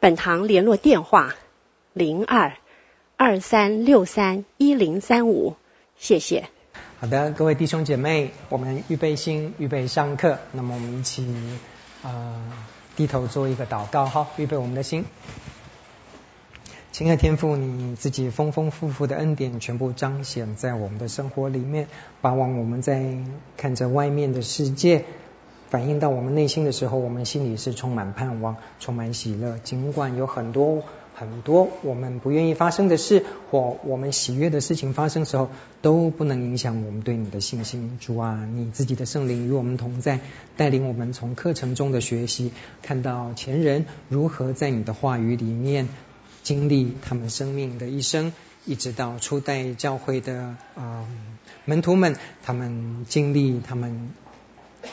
[0.00, 1.34] 本堂联络电话：
[1.92, 2.54] 零二
[3.18, 5.56] 二三六三一零三五。
[5.98, 6.48] 谢谢。
[6.98, 10.38] 好的，各位弟兄姐妹，我们预备心，预备上课。
[10.52, 11.28] 那么我们一起
[12.02, 15.04] 啊、低头做一个祷告，哈，预备我们的心。
[16.92, 21.88] 亲爱天父，你自己丰丰富富的恩典全部彰显在我们的生活里面，
[22.22, 23.18] 往往我们在
[23.58, 25.04] 看着外面的世界，
[25.70, 29.58] 反映到我们内心的时候，我们心里是充满盼望，充满喜乐。
[29.58, 30.82] 尽管有很多。
[31.12, 35.50] 很多我们不愿意发生的事，或我们喜悦的事情发生时候，
[35.82, 37.98] 都不能影响我们对你的信心。
[38.00, 40.20] 主啊，你自己的圣灵与我们同在，
[40.56, 45.90] 带领我们从课程中的学习，看到前人如何在你的话语里面
[46.42, 48.32] 经历他们生命的一生，
[48.64, 51.06] 一直到初代教会的啊、
[51.66, 54.10] 门徒们，他们经历他们。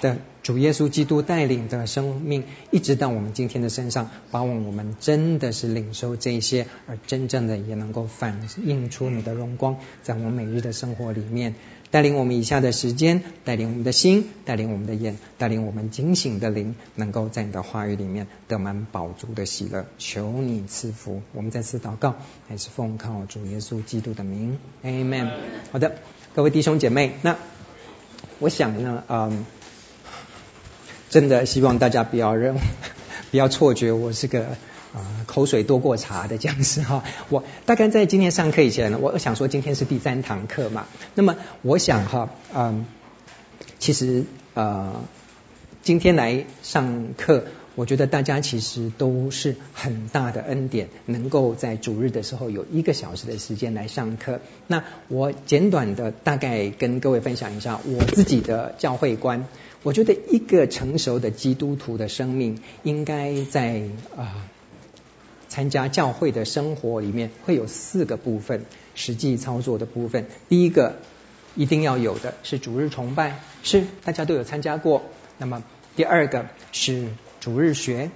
[0.01, 11.55] 的主耶稣基督带领的生命，一直到我们今天的身上，把我们真的是领受这些，而真正的也能够反映出你的荣光，在我们每日的生活里面，
[11.91, 19.85] 带领我们以下的时间，带领我们的心，带领我们的眼，带领我们警醒的灵，能够在你的话语里面得满饱足的喜乐。
[19.97, 22.15] 求你赐福，我们再次祷告，
[22.47, 25.29] 还是奉靠主耶稣基督的名，Amen。
[25.71, 25.95] 好的，
[26.35, 27.35] 各位弟兄姐妹，那
[28.39, 29.45] 我想呢，嗯。
[31.09, 32.55] 真的希望大家不要认，
[33.31, 34.45] 不要错觉我是个
[34.93, 37.03] 啊、口水多过茶的讲师哈。
[37.29, 40.85] 我大概在今天上课以前，我想说今天是第三堂课嘛。
[41.13, 42.85] 那么我想哈，嗯，
[43.79, 44.23] 其实
[44.53, 45.01] 呃
[45.83, 47.45] 今天来上课，
[47.75, 54.39] 我觉得大家其实都是很大的恩典，能够在主日的时候有一个小时的时间来上课。
[54.67, 59.45] 那我简短的大概跟各位分享一下我自己的教会观。
[59.83, 63.83] 我觉得一个成熟的基督徒的生命，应该在
[64.17, 64.49] 啊、
[65.47, 68.65] 参加教会的生活里面，会有四个部分，
[68.95, 70.25] 实际操作的部分。
[70.49, 70.97] 第一个
[71.55, 75.03] 一定要有的是主日崇拜，是大家都有参加过。
[75.37, 75.63] 那么
[75.95, 77.07] 第二个是
[77.39, 78.11] 主日学，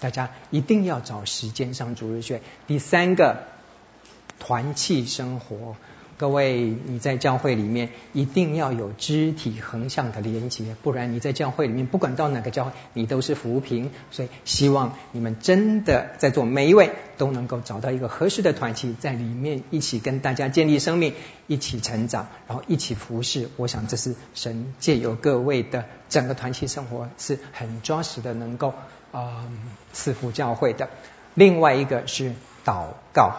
[0.00, 2.40] 大家一定要找时间上主日学。
[2.66, 3.44] 第三个
[4.38, 5.76] 团契生活。
[6.20, 13.90] 各位，你在教会里面一定要有肢体横向的连接，不然你在教会里面，不管到哪个教会，你都是浮萍。
[14.10, 21.14] 所以，希望你们真的在座每一位都能够找到一个合适的团契，在里面一起跟大家建立生命，
[21.46, 23.48] 一起成长，然后一起服侍。
[23.56, 28.74] 我想，这是神借由各位的整个团契生活是很扎实的，能够
[29.10, 29.48] 啊
[29.94, 30.90] 赐福教会的。
[31.32, 33.32] 另外一个是祷告，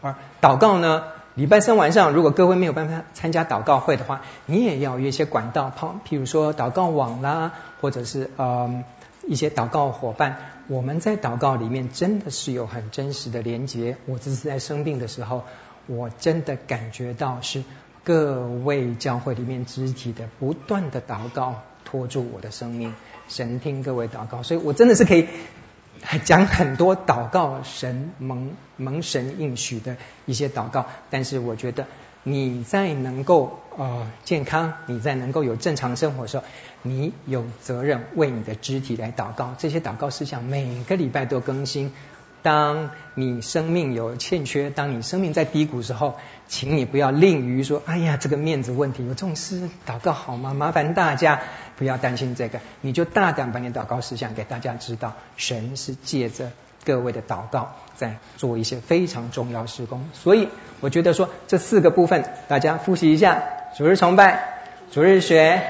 [0.00, 1.02] 而祷告呢？
[1.36, 5.72] 礼拜三晚上，如果各位没有办法参加祷告会的话，你也要有一些管道，
[6.06, 8.82] 譬如说祷告网啦，或者是呃
[9.26, 10.36] 一些祷告伙伴。
[10.66, 13.96] 我们在祷告里面真的是有很真实的连结。
[14.06, 15.44] 我这次在生病的时候，
[15.86, 17.62] 我真的感觉到是
[18.02, 22.94] 各位教会里面肢体的不断的祷告托住我的生命，
[23.28, 25.28] 神听各位祷告，所以我真的是可以。
[26.24, 29.96] 讲很多祷告神蒙蒙神应许的
[30.26, 31.86] 一些祷告，但是我觉得
[32.22, 36.44] 你在能够呃健康，你在能够有正常生活的时候，
[36.82, 39.54] 你有责任为你的肢体来祷告。
[39.58, 41.92] 这些祷告事项每个礼拜都更新。
[42.42, 46.16] 当你生命有欠缺，当你生命在低谷时候，
[46.50, 51.40] 请你不要吝于说：“哎呀，这个面子问题，有这种事祷告好吗？”麻烦大家
[51.76, 55.14] 不要担心这个，你就大胆把你祷告事项给大家知道。
[55.36, 56.50] 神是借着
[56.84, 60.48] 各位的祷告在做一些非常重要事工，所以
[60.80, 63.42] 我觉得说这四个部分大家复习一下：
[63.78, 64.58] 主日崇拜、
[64.90, 65.62] 主日学、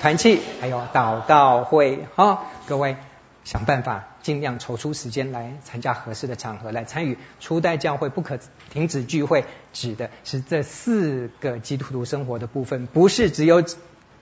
[0.00, 2.06] 团契，还有祷告会。
[2.16, 2.96] 好，各位。
[3.44, 8.38] 想办法尽量抽出时间来参加合适的场合来参与初代教会不可
[8.70, 9.44] 停止聚会，
[9.74, 13.60] 指的是这四个基督徒生活的部分，不是只有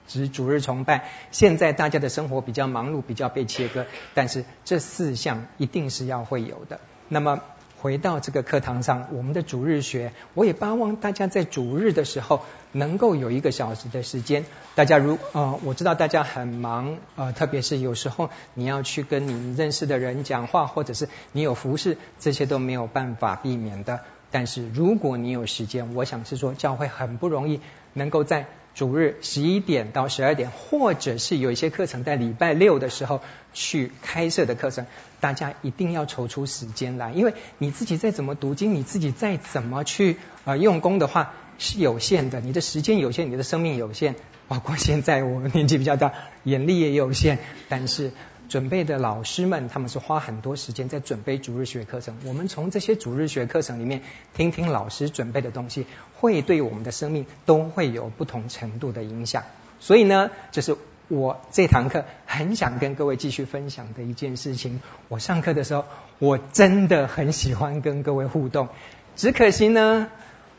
[0.08, 1.08] 指主日崇拜。
[1.30, 6.80] 现在大家的生活比较忙碌，比较被切割，但是这四项一定是要会有的。
[7.08, 7.40] 那么
[7.82, 14.44] 回到这个课堂上，我们的主日学，我也巴望大家在主日的时候能够有一个小时的时间。
[14.76, 23.98] 大家如呃，我知道大家很忙，呃，特别是有时候你要去跟你认识的人讲话，或者是你有服饰，这些都没有办法避免的。
[24.30, 27.60] 但是如果你有时间，我想是说教会很不容易
[27.94, 28.46] 能够在。
[28.74, 33.20] 主日十一点到十二点，或者是有一些课程在礼拜六的时候
[33.52, 34.86] 去开设的课程，
[35.20, 44.14] 大家一定要抽出时间来，因为你自己再怎么读经，你自己再怎么去呃用功的话是有限的，你的时间有限，你的生命有限，
[44.48, 46.12] 包括现在我年纪比较大，
[46.44, 47.38] 眼力也有限，
[47.68, 48.12] 但是。
[48.52, 52.18] 准备的老师们，他们是花很多时间在准备主日学课程。
[52.26, 54.02] 我们从这些主日学课程里面
[54.34, 55.86] 听听老师准备的东西，
[56.20, 59.44] 会对我们的生命都会有不同程度的影响。
[59.80, 60.76] 所以呢，这是
[61.08, 64.82] 我这堂课很想跟各位继续分享的一件事情。
[65.08, 65.86] 我上课的时候，
[66.18, 68.68] 我真的很喜欢跟各位互动，
[69.16, 70.08] 只可惜呢。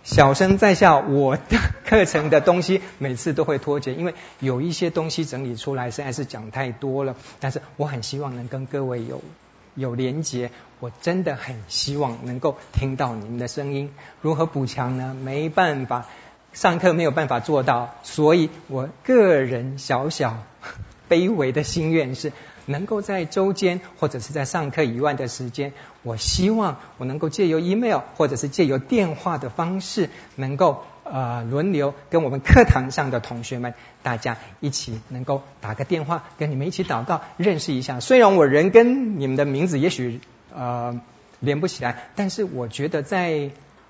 [0.04, 7.16] 小声在下，我的课程的东西每次都会脱节，因为有一些东西整理出来实在是讲太多了。
[7.40, 9.22] 但是我很希望能跟各位有
[9.76, 10.52] 有连结，
[10.82, 13.94] 我真的很希望能够听到你们的声音。
[14.22, 15.16] 如何补强呢？
[15.24, 16.06] 没办法，
[16.52, 20.44] 上课没有办法做到，所以我个人小小
[21.10, 22.34] 卑微的心愿是。
[22.66, 38.00] 能够在周间或者是在上课以外的时间，我希望我能够借由 email 或者是借由电话的方式，能够呃轮流跟我们课堂上的同学们，大家一起能够打个电话，跟你们一起祷告，认识一下。
[38.00, 40.22] 虽然我人跟你们的名字也许
[40.54, 41.02] 呃
[41.40, 43.50] 连不起来，但是我觉得在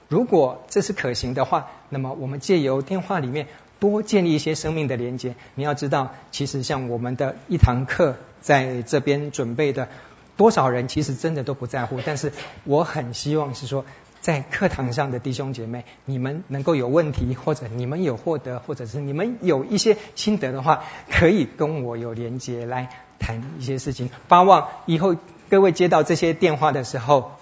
[0.09, 3.47] 如果这是可行的话，那么我们借由电话里面。
[3.83, 5.35] 多建立一些生命的连接。
[5.55, 9.89] 你要知道，其实像我们的一堂课在这边准备的，
[10.37, 11.99] 多少人其实真的都不在乎。
[12.05, 12.31] 但是
[12.63, 13.83] 我很希望是说，
[14.21, 22.87] 在课堂上的弟兄姐妹，你们能够有问题，或者你们有获得，或者是你们有一些心得的话，可以跟我有连接来
[23.19, 24.09] 谈一些事情。
[24.29, 25.17] 巴望以后
[25.49, 27.33] 各位接到这些电话的时候，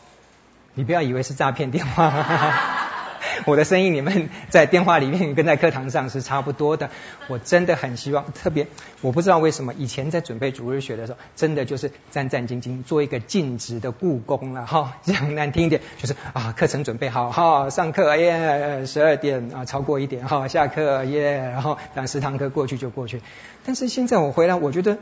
[0.74, 2.98] 你不要以为是诈骗电话。
[3.46, 6.90] 我的声音，你们在电话里面跟在课堂上是差不多的。
[7.28, 8.68] 我真的很希望，特别
[9.02, 14.98] 我不知道为什么以前在准备主日学的时候，真的就是战战兢兢，做一个尽职的雇工了哈。
[15.04, 23.22] 讲难听一点，就是啊，课程准备好哈，上课耶，十二点啊超过一点哈，下课耶，然后让十堂课过去就过去。
[23.66, 24.98] 但是现在我回来，我觉得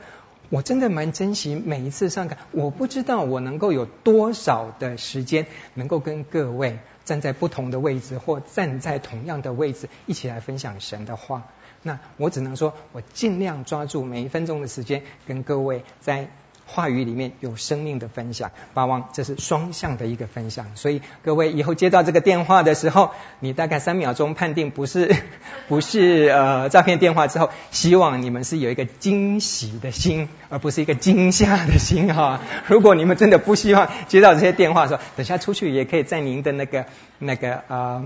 [0.50, 2.38] 我真的蛮珍惜每一次上课。
[2.52, 6.80] 我不知道我能够有多少的时间能够跟各位。
[7.06, 11.48] 站在不同的位置，或站在同样的位置，一起来分享神的话。
[11.82, 16.30] 那我只能说，我尽量抓住每一分钟的时间，跟各位在。
[16.72, 20.68] 话语里面有生命的分享，巴望这是双向的一个分享。
[20.76, 25.16] 所以各位以后接到这个电话的时候，你大概三秒钟判定不是
[25.68, 32.40] 不是呃诈骗电话之后，希望你们是有一个惊喜的心，而不是一个惊吓的心哈。
[32.68, 36.86] 如果你们真的不希望接到这些电话的时候，等下出去也可以在您的那个
[37.18, 38.04] 那个呃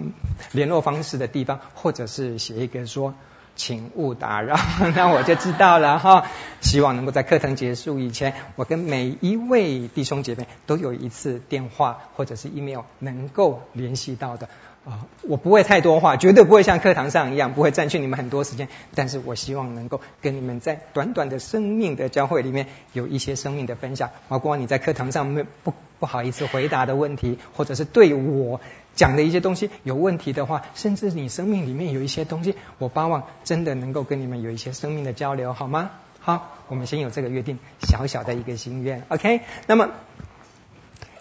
[0.53, 3.13] 联络方式的地方，或者是写一个说。
[3.55, 4.55] 请勿打扰，
[4.95, 6.25] 那我就知道了哈。
[6.61, 14.49] 希望能够在课程结束以前，我跟每一位弟兄姐妹都有一次电话或者是 email 能够联系到的
[14.85, 15.05] 啊。
[15.21, 18.69] 我不会太多话，绝对不会像课堂上一样，不会占据你们很多时间。
[18.95, 28.59] 但是我希望能够跟你们在短短的生命的交汇里面有一些生命的分享，包括你在课堂上面不不好意思回答的问题，或者是对我。
[28.95, 35.91] 讲的一些东西有问题的话，甚至你生命里面有一些东西，我巴望真的能够跟你们有一些生命的交流，好吗？
[36.19, 39.41] 好，我们先有这个约定，小小的一个心愿，OK。
[39.67, 39.89] 那么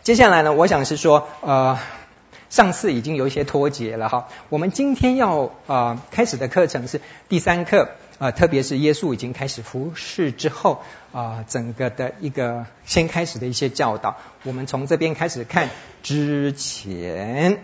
[0.03, 1.79] 接下来呢，我想是说，呃，
[2.51, 7.89] 上次已经有一些脱节了哈，我们今天要呃开始的课程是第三课。
[8.19, 15.71] 啊、呃，特别是耶稣已经开始服侍之后，啊、整个的一个先开始的一些教导，我们从这边开始看
[16.03, 17.63] 之前，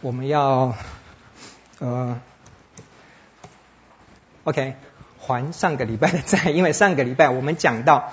[0.00, 0.74] 我们要
[1.78, 2.20] 呃
[4.44, 4.74] ，OK，
[5.18, 8.12] 还上个礼拜的债，因为上个礼拜我们讲到，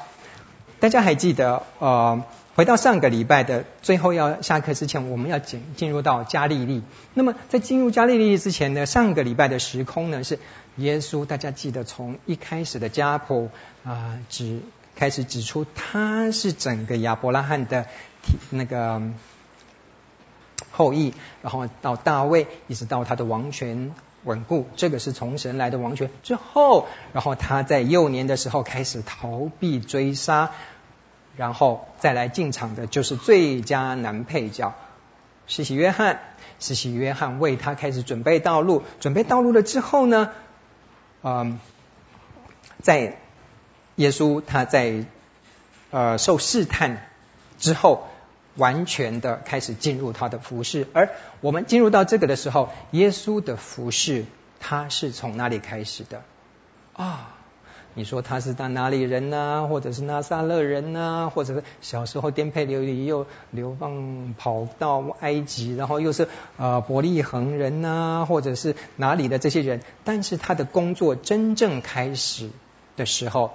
[0.79, 2.23] 大家还记得呃。
[2.55, 6.83] 回到上个礼拜的最后要下课之前，我们要进进入到加利利。
[7.13, 10.39] 那么在进入加利利之前呢，上个礼拜的时空呢是
[10.77, 13.49] 耶稣，大家记得从一开始的家谱
[13.83, 14.61] 啊指
[14.95, 17.87] 开始指出他是整个亚伯拉罕的
[18.51, 19.01] 那个
[20.71, 23.91] 后裔，然后到大卫，一直到他的王权
[24.23, 30.51] 稳固，这个是从神来的王权之后，然后他在幼年的时候开始逃避追杀。
[31.37, 34.73] 然后再来进场的就是最佳男配角
[35.47, 36.19] 实习约翰。
[36.57, 40.31] 实习约翰为他开始准备道路，准备道路了之后呢，
[41.21, 41.59] 嗯，
[42.81, 43.17] 在
[43.95, 45.03] 耶稣他在
[45.91, 47.09] 呃受试探
[47.59, 48.07] 之后，
[48.55, 50.87] 完全的开始进入他的服饰。
[50.93, 51.09] 而
[51.41, 54.23] 我们进入到这个的时候，耶稣的服饰
[54.61, 56.23] 他是从哪里开始的
[56.93, 57.34] 啊？
[57.97, 59.67] 你说他是到哪里人呢？
[59.69, 61.31] 或者是拿撒勒人呢？
[61.33, 68.25] 或者是小时候颠沛流离又流放跑到埃及，然后又是呃伯利恒人呢？
[68.27, 69.79] 或者是哪里的这些人？
[70.03, 72.49] 但是他的工作真正开始
[72.97, 73.51] 的时候，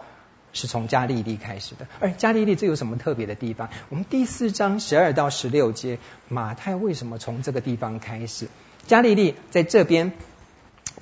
[0.54, 1.86] 是从加利利开始的。
[2.00, 3.68] 而加利利这有什么特别的地方？
[3.90, 8.48] 我们第四章十二到十六节，马太为什么从这个地方开始？
[8.86, 10.12] 加利利在这边。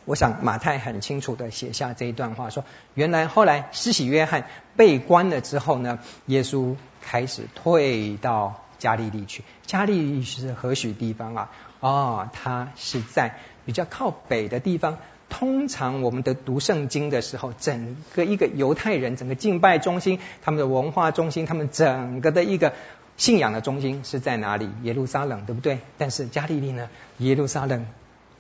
[0.09, 9.45] 我想马太很清楚地写下这一段话，说原来后来施洗约翰被关了之后呢，耶稣开始退到加利利去。
[9.67, 11.51] 加利利是何许地方啊？
[11.81, 13.37] 哦，它是在
[13.67, 14.97] 比较靠北的地方。
[15.29, 22.73] 通常我们的读圣经的时候，整个一个犹太人整个敬拜中心、他们的文化中心、他们整个的一个
[23.19, 24.71] 信仰的中心是在哪里？
[24.85, 25.81] 耶路撒冷，对不对？
[25.99, 26.89] 但是加利利呢？
[27.19, 27.85] 耶路撒冷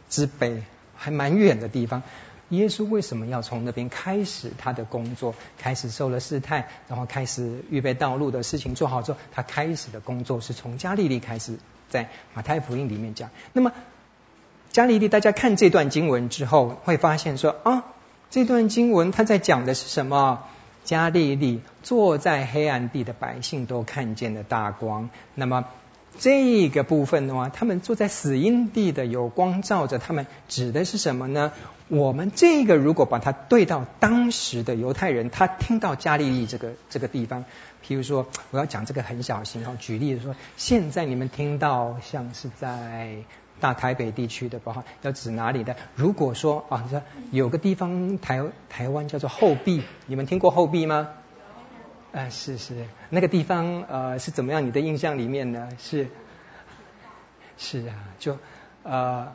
[0.08, 0.62] 之北。
[0.98, 2.02] 还蛮远的地方，
[2.48, 5.34] 耶稣为什么要从那边开始他的工作？
[5.58, 13.30] 开始受了试探，然后开始预备道路的事情做好之后，他开始的工作是从加利利开始，在马太福音里面讲。
[13.52, 13.72] 那么
[14.72, 17.84] 加利利，大家看这段经文之后，会发现说啊，
[18.30, 20.42] 这段经文他在讲的是什么？
[20.84, 25.10] 加利利坐在黑暗地的百姓都看见了大光。
[25.34, 25.64] 那么。
[26.18, 31.52] 这个部分的话，他们坐在死荫地的有光照着他们，指的是什么呢？
[31.88, 37.44] 我们这个如果把它对到当时的犹太人，他听到加利利这个这个地方，
[37.86, 39.76] 譬如说，我要讲这个很小心哦。
[39.80, 43.14] 举例说，现在你们听到像是在
[43.60, 45.76] 大台北地区的话，要指哪里的？
[45.94, 51.08] 如果说啊，你说有个地方台台湾叫做后壁，你们听过后壁吗？
[52.12, 54.66] 啊、是是，那个地方呃是怎么样？
[54.66, 55.68] 你的印象里面呢？
[55.78, 56.08] 是
[57.56, 58.38] 是啊，就
[58.82, 59.28] 呃。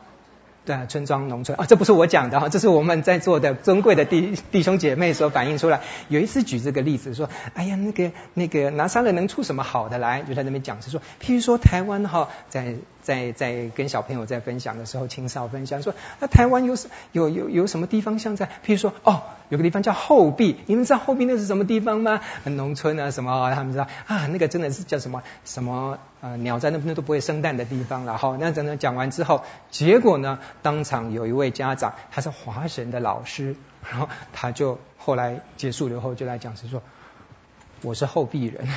[0.66, 5.82] 对啊，村庄农村啊，这不是我讲的哈，这是我们在座的尊贵的弟弟兄姐妹所反映出来。
[6.08, 10.22] 有一次举这个例子说，哎呀，那个那个拿撒勒能出什么好的来？
[10.22, 18.46] 就在那边讲是说，譬如说台湾哈，在在在跟小朋友在分享的时候，青少分享说，那台湾有什有有有什么地方像在？
[18.66, 22.20] 譬如说哦，有个地方叫后壁，你们知道后壁那是什么地方吗？
[22.44, 23.54] 农村啊什么？
[23.54, 28.36] 他们知道啊，那个真的是叫什么什么呃鸟在那边都不会生蛋的地方了哈。
[28.40, 30.38] 那真的讲完之后，结果呢？
[30.62, 33.54] 当场有一位家长，他是华神的老师，
[33.90, 36.82] 然后他就后来结束了后就来讲是说，
[37.82, 38.66] 我是后壁人，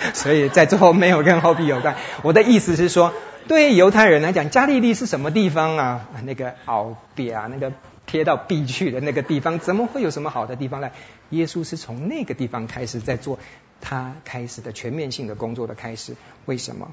[0.14, 1.96] 所以在最后没有跟后壁有关。
[2.22, 3.12] 我的意思是说，
[3.48, 6.08] 对犹太人来讲，加利利是什么地方啊？
[6.24, 7.72] 那个后壁啊，那个
[8.06, 10.90] 贴到壁去的那个地方，怎么会有什么好的地方呢？
[11.30, 13.38] 耶稣是从那个地方开始在做
[13.80, 16.16] 他开始的全面性的工作的开始，
[16.46, 16.92] 为什么？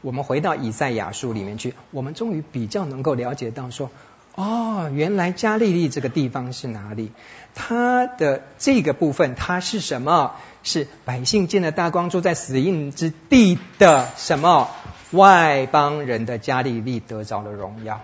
[0.00, 3.90] 我们回到以赛亚书里面去，我们终于比较能够了解到说，
[4.34, 7.12] 哦，原来加利利这个地方是哪里？
[7.54, 10.32] 它的这个部分，它是什么？
[10.62, 14.68] 是百姓见了大光，住在死荫之地的什么？
[15.10, 18.00] 外邦人的加利利得着了荣耀。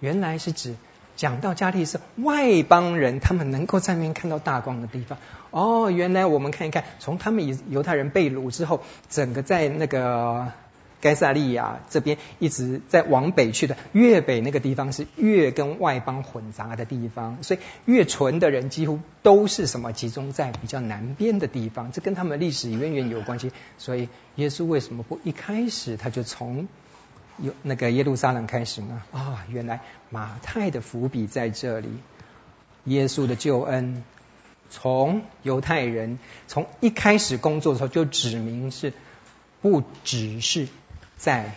[0.00, 0.74] 原来是指
[1.16, 5.18] 讲到加利利是外邦人，他们能够在那边看到大光的地方。
[5.50, 10.52] 哦，原来我们看一看，从他们以犹太人被掳之后，整个在那个。
[11.04, 23.52] 该撒利亚这边一直在往北去的，越北那个地方是越跟外邦混杂的地方，所以越纯的人几乎都是什么集中在比较南边的地方，这跟他们历史渊源有关系。
[23.76, 26.68] 所以耶稣为什么不一开始他就从
[27.36, 29.02] 有那个耶路撒冷开始呢？
[29.12, 31.90] 啊、原来马太的伏笔在这里，
[32.84, 34.02] 耶稣的救恩
[34.70, 36.18] 从犹太人
[36.48, 38.94] 从一开始工作的时候就指明是
[39.60, 40.66] 不只是。
[41.24, 41.52] 在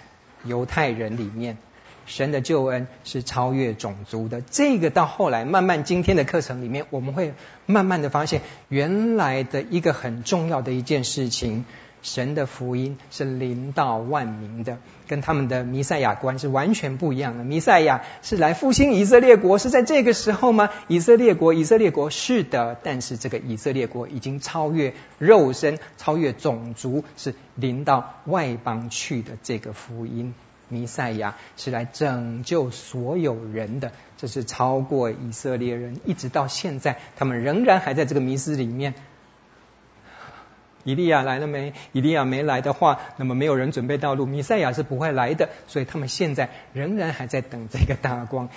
[0.45, 1.57] 犹太人里面，
[2.05, 4.39] 神的救恩是超越种族的。
[4.39, 7.33] 这个到后来慢慢今天的课程里面，我们会
[7.65, 11.65] 慢慢的发现，原来的一个很重要的一件事情，
[12.01, 14.77] 神的福音是临到万民的，
[15.07, 17.43] 跟他们的弥赛亚观是完全不一样的。
[17.43, 20.69] 弥赛亚是来复兴以色列国，是在这个时候吗？
[20.87, 30.33] 以色列国，以色列国是的，但是这个以色列国已经超越肉身，超越种族，是临到外邦去的这个福音。
[30.69, 38.93] 弥赛亚是来拯救所有人的，这是超过以色列人，一直到现在，他们仍然还在这个迷思里面。
[40.87, 41.73] 以利亚来了没？
[41.91, 45.49] 以利亚没来的话，那么没有人准备道路，弥赛亚是不会来的。
[45.67, 48.47] 所以他们现在仍然还在等这个大光。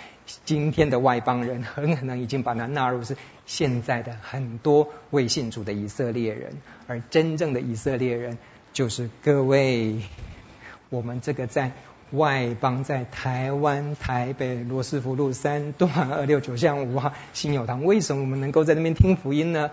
[0.45, 6.53] 今天的外邦人很可能已经把它纳入是现在的很多未信主的以色列人，
[6.87, 8.39] 而真正的以色列人
[8.73, 9.97] 就是各位，
[10.89, 11.73] 我们这个在
[12.13, 19.73] 外邦，在台湾、台北、罗斯福路三段二六九巷五号新友堂，为什么我们能够在那边听福音呢？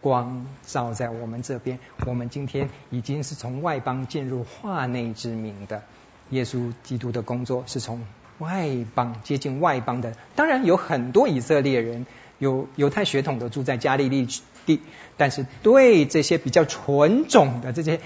[0.00, 5.82] 光照在我们这边，我们今天已经是从外邦进入化内之民的。
[6.30, 8.06] 耶稣基督的工作是从
[8.38, 10.14] 外邦接近外邦的。
[10.36, 12.06] 当然有很多以色列人，
[12.38, 14.28] 有犹太血统的住在加利利
[14.66, 14.80] 地，
[15.16, 18.00] 但是对这些比较纯种的这些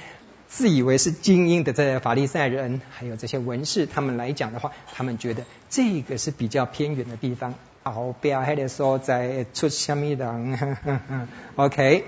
[0.48, 7.54] 自以为是精英的这些法利赛人，还有这些文士，他们来讲的话，他们觉得这个是比较偏远的地方。
[7.84, 10.78] 后边还得说再出什么人？
[11.56, 12.04] OK，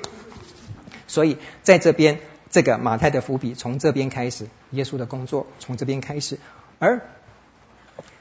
[1.07, 6.39] 所以在这边这个马太的伏笔从这边开始，耶稣的工作从这边开始，
[6.79, 7.03] 而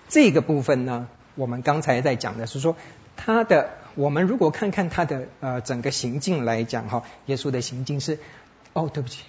[0.09, 2.75] 这个部分呢，我们刚才在讲的是说
[3.15, 8.17] 他的，我们如果看看他的呃整个行径来讲哈，耶稣的行径是
[8.73, 9.23] 哦，对不起，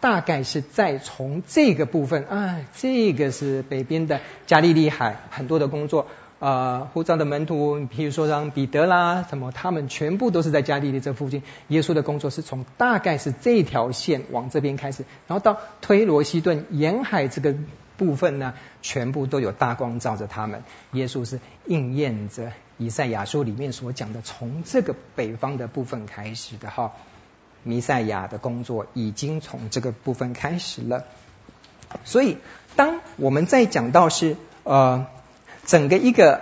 [0.00, 6.08] 大概是在从这个部分啊，这个是北边的加利利海很多的工作。
[6.40, 11.42] 啊，呼召的门徒，譬如说像彼得啦，什么，他们全部都是在加利利这附近。
[11.68, 17.54] 耶稣的工作是从大概是这条线往这边开始，然后到推罗西顿沿海这个
[17.98, 20.62] 部分呢，全部都有大光照着他们。
[20.92, 26.92] 耶稣是应验着以赛亚书里面所讲的，从这个北方的部分开始的哈。
[27.64, 31.04] 弥赛亚的工作已经从这个部分开始了。
[32.04, 32.38] 所以，
[32.76, 35.06] 当我们在讲到是呃。
[35.70, 36.40] 整个一个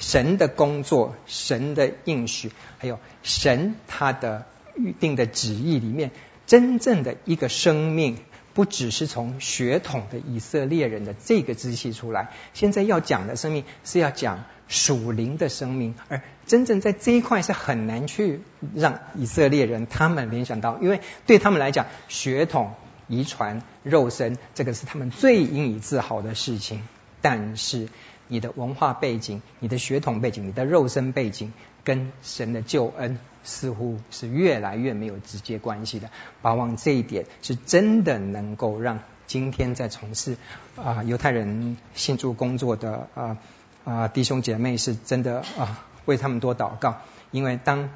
[0.00, 6.10] 神的工作、神的应许，还有神他的预定的旨意里面，
[6.44, 8.18] 真正的一个生命，
[8.54, 12.30] 不只是从血统的以色列人的这个支系出来。
[12.52, 18.40] 现在要讲的生命是要讲属灵的生命，而真正在这一块是很难去
[18.74, 22.72] 让以色列人他们联想到，因为对他们来讲，血统、
[23.06, 26.82] 遗传、肉身，这个是他们最引以自豪的事情，
[27.20, 27.88] 但是。
[28.30, 36.10] 你的文化背景、你的血统背景、你的肉身背景，跟神的救恩似乎是越来越没有直接关系的。
[36.42, 40.36] 盼望这一点是真的能够让今天在从事
[40.76, 43.38] 啊犹太人信主工作的啊
[43.86, 46.98] 啊弟兄姐妹是真的啊为他们多祷告，
[47.30, 47.88] 因为当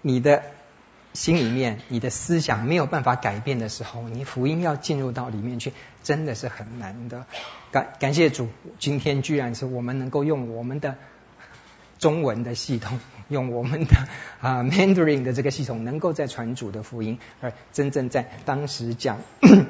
[0.00, 0.42] 你的。
[1.12, 5.72] 心里面，你的思想没有办法改变的时候，你福音要进入到里面去，
[6.02, 7.26] 真的是很难的。
[7.70, 8.48] 感感谢主，
[8.78, 10.96] 今天居然是我们能够用我们的
[11.98, 12.98] 中文的系统，
[13.28, 13.96] 用我们的
[14.40, 19.18] 啊 Mandarin 的这个系统，能够在传主的福音，而真正在当时讲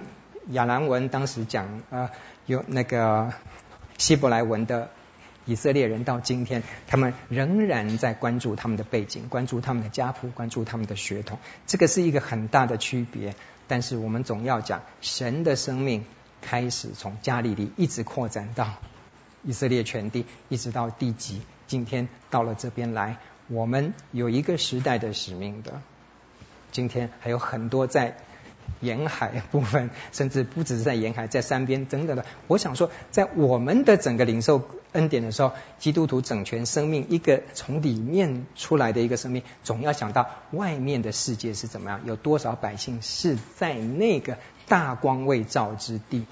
[0.51, 2.11] 亚兰文，当时讲啊
[2.47, 3.33] 有那个
[3.99, 4.91] 希伯来文的。
[5.45, 11.39] 以色列人到今天，他们仍然在关注他们的背景，关注他们的家谱，关注他们的血统。
[11.67, 13.35] 这个是一个很大的区别。
[13.67, 16.05] 但是我们总要讲，神的生命
[16.41, 18.75] 开始从加利利一直扩展到
[19.43, 21.43] 以色列全地，一直到地极。
[21.67, 25.81] 今天到了这边来，我们有一个时代的使命的。
[26.71, 28.17] 今天还有很多在。
[28.81, 32.25] 沿海部分， 甚至不只是在沿海，在山边等等的。
[32.47, 46.27] 我想说，在我们的整个领受恩典的时候，基督徒整全生命，一个从里面出来的一个生命，总要想到外面的世界是怎么样，有多少百姓是在那个大光未照之地。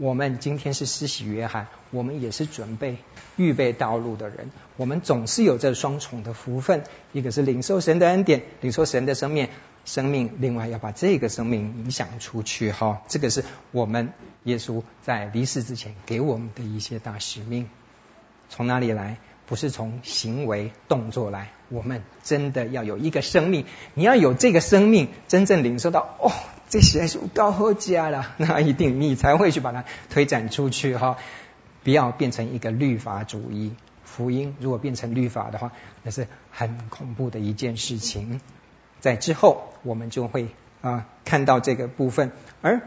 [0.00, 2.98] 我们今天是施洗约翰，我们也是准备
[3.34, 4.52] 预备道路的人。
[4.76, 9.48] 我们总是有这双重的福分，一个是领受神的恩典，领受神的生命。
[9.88, 14.12] 生命，另外要把这个生命影响出去，哈，这个是我们
[14.44, 17.70] 耶稣在离世之前给我们的一些大使命。
[18.50, 19.16] 从哪里来？
[19.46, 23.64] 不是从行为动作来，我们真的要有一个生命。
[23.94, 26.30] 你要有这个生命，真正领受到，哦，
[26.68, 31.16] 这实在是高和佳了，那一定你才会去把它推展出去，哈。
[31.82, 33.72] 不要变成一个律法主义。
[34.04, 35.72] 福音如果变成律法的话，
[36.02, 38.42] 那是很恐怖的一件事情。
[39.00, 40.48] 在之后，我们就会
[40.80, 42.32] 啊看到这个部分，
[42.62, 42.80] 而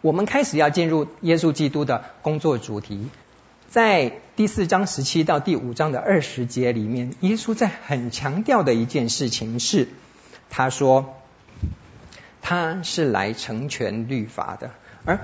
[0.00, 3.08] 我们开始要进入耶稣基督的工作主题，
[3.68, 9.88] 在第四章十七到第五章的二十节里面，耶稣在很强调的一件事情是，
[10.48, 11.14] 他说
[12.40, 14.70] 他是来成全律法的，
[15.04, 15.20] 而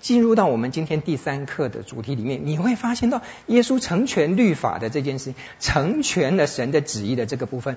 [0.00, 7.76] 进入到我们今天第三课的主题里面，你会发现到耶稣成全律法的这件事情，成全了神的旨意的这个部分，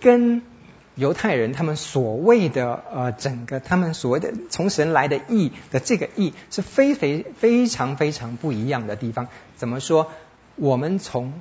[0.00, 0.42] 跟
[0.94, 9.28] 犹太人他们所谓的呃整个他们所谓的从神来的义的这个义是非非非常非常不一样的地方。
[9.56, 10.08] 怎么说？
[10.56, 11.32] 我们从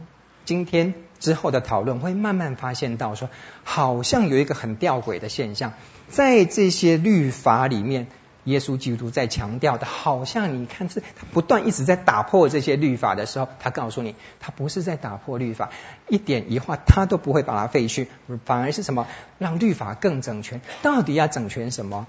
[0.45, 3.29] 今天之后的讨论会慢慢发现到说，
[3.63, 5.73] 好像有一个很吊诡的现象，
[6.07, 8.07] 在这些律法里面。
[8.45, 15.69] 耶稣基督在强调的，好像你看，是他不断一直在打破这些律法的时候，他告诉你，他不是在打破律法，
[16.07, 18.07] 一点一画他都不会把它废去，
[18.45, 20.61] 反而是什么，让律法更整全。
[20.81, 22.07] 到底要整全什么？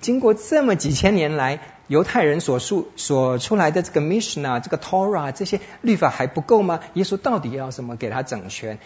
[0.00, 6.80] 经过这么几千年来，犹太人所述所出来的这个 Mishnah、这个 Torah 这些律法还不够吗？
[6.94, 8.78] 耶稣到底要什么给他整全？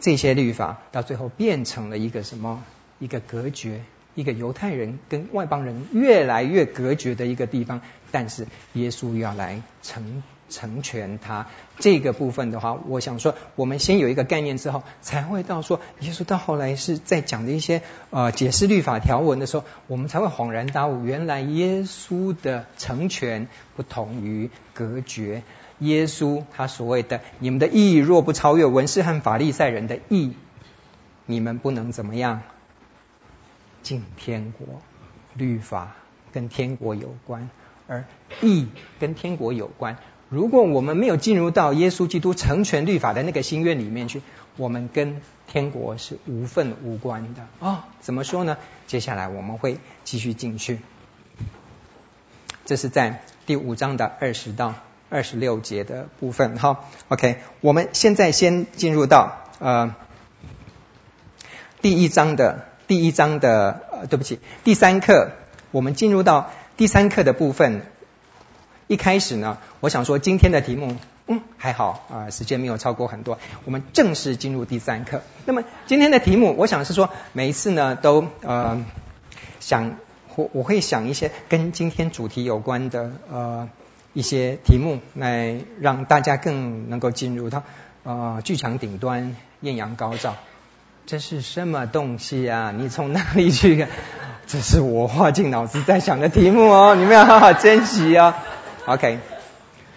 [0.00, 2.62] 这些律法到最后变成了一个什么？
[2.98, 3.82] 一个隔绝。
[4.18, 11.46] 一个犹太人跟外邦人越来越隔绝的一个地方，但是耶稣要来成成全他
[11.78, 25.44] 这个部分的话，我想说，我们先有一个概念之后，才会到说，耶稣到后来是在讲的一些呃解释律法条文的时候，我们才会恍然大悟，原来耶稣的成全不同于隔绝。
[25.78, 30.32] 耶稣他所谓的你们的义若不超越文士和法利赛人的义，
[31.24, 32.42] 你们不能怎么样？
[33.88, 34.82] 进天国，
[35.32, 35.94] 律法
[36.30, 37.48] 跟天国有关，
[37.86, 38.04] 而
[38.42, 38.68] 义
[39.00, 39.96] 跟天国有关。
[40.28, 44.20] 如果我们没有进入到耶稣基督成全律法的那个心愿里面去，
[44.58, 47.46] 我们跟天国是无份无关的。
[47.60, 48.58] 哦，怎么说呢？
[48.86, 50.80] 接下来我们会继续进去。
[52.66, 54.74] 这是在第五章的二十到
[55.08, 56.58] 二十六节的部分。
[56.58, 59.94] 哈，OK，我们现在先进入到呃
[61.80, 62.67] 第一章的。
[62.88, 65.32] 第一章的呃，对不起，第三课，
[65.72, 67.82] 我们进入到第三课的部分。
[68.86, 70.96] 一开始呢，我想说今天的题目，
[71.26, 73.38] 嗯，还好啊，时间没有超过很多。
[73.66, 75.20] 我们正式进入第三课。
[75.44, 78.82] 那么今天的题目，我想是说，每一次呢，都呃
[79.60, 79.96] 想
[80.34, 83.68] 我我会想一些跟今天主题有关的呃
[84.14, 87.64] 一些题目，来让大家更能够进入到
[88.04, 90.36] 呃剧场顶端，艳阳高照。
[91.08, 92.70] 这是什么东西啊？
[92.76, 93.88] 你从哪里去看？
[94.46, 98.34] 这是我花尽脑子在想的题目哦，你们要好好珍惜哦。
[98.84, 99.18] OK，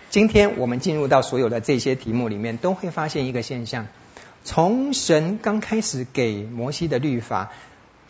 [0.09, 3.87] 今天我们进入到所有的这些题目里面，都会发现一个现象：
[4.45, 7.51] 从神刚开始给摩西的律法。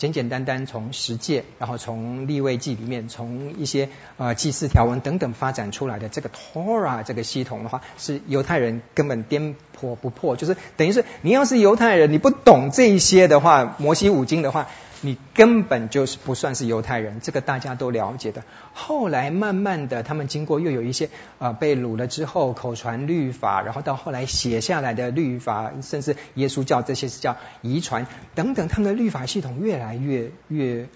[0.02, 3.88] 简简单单从十诫，然后从立位记里面，从一些
[4.18, 10.36] 呃祭祀条文等等发展出来的这个 Torah 这个系统的话，是犹太人根本颠破不破。
[10.36, 14.70] 就是等于是你要是犹太人，你不懂这一些的话，摩西五经的话。
[15.02, 18.44] 你根本就是不算是犹太人，这个大家都了解的。
[18.74, 21.10] 后来慢慢的，他们经过又有一些
[21.40, 30.88] 呃被掳了之后，口传律法，然后到后来写下来的律法，甚至耶稣教这些是叫遗传等等，他们的律法系统越来越越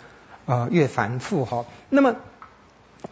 [0.45, 1.65] 呃越繁复哈。
[1.89, 2.15] 那么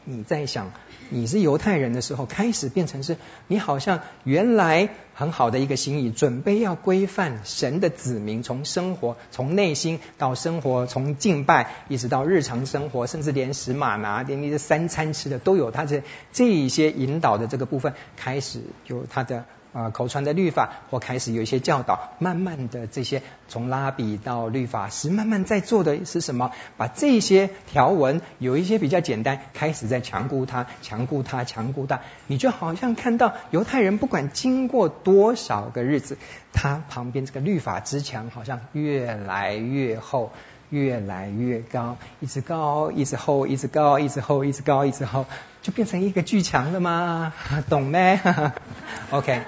[0.06, 0.72] 你在想？
[1.10, 19.46] 你是犹太人的时候，开始变成是你好像原来很好的一个心意，准备要规范神的子民，从生活，从内心到生活，从敬拜一直到日常生活，甚至连食马拿，连那些三餐吃的都有他这这一些引导的这个部分，开始有他的。
[19.74, 26.52] 啊，口传的律法或开始有一些教导，慢慢的这些从拉比到律法师，慢慢在做的是什么？
[26.78, 32.02] 把这些条文有一些比较简单，开始在强固它，强固它，强固它。
[32.28, 36.18] 你就好像看到犹太人不管经过多少个日子，
[36.54, 40.32] 他旁边这个律法之墙好像越来越厚。
[40.74, 45.28] 越来越高，一直高，一直厚，一直高，一直厚，一直高，一直厚，
[45.62, 47.32] 就变成一个巨墙了吗？
[47.70, 48.20] 懂没？
[49.12, 49.44] OK，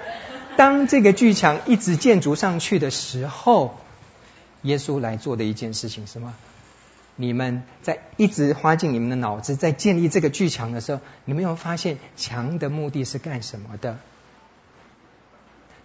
[0.56, 3.74] 当这个巨墙一直建筑上去的时候，
[4.62, 6.32] 耶稣来做的一件事情是什么？
[7.16, 13.98] 你们在一直花尽你们的脑子在建立这个巨墙的时候，你们有没有发现墙的目的是干什么的？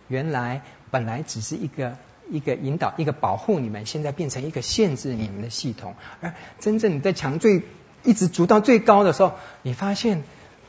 [0.08, 1.98] 原来本来只是一个。
[2.32, 5.96] 一个引导，一个保护你们，现在变成一个限制你们的系统。
[6.22, 7.62] 而真正你在墙最
[8.04, 10.24] 一直筑到最高的时候，你发现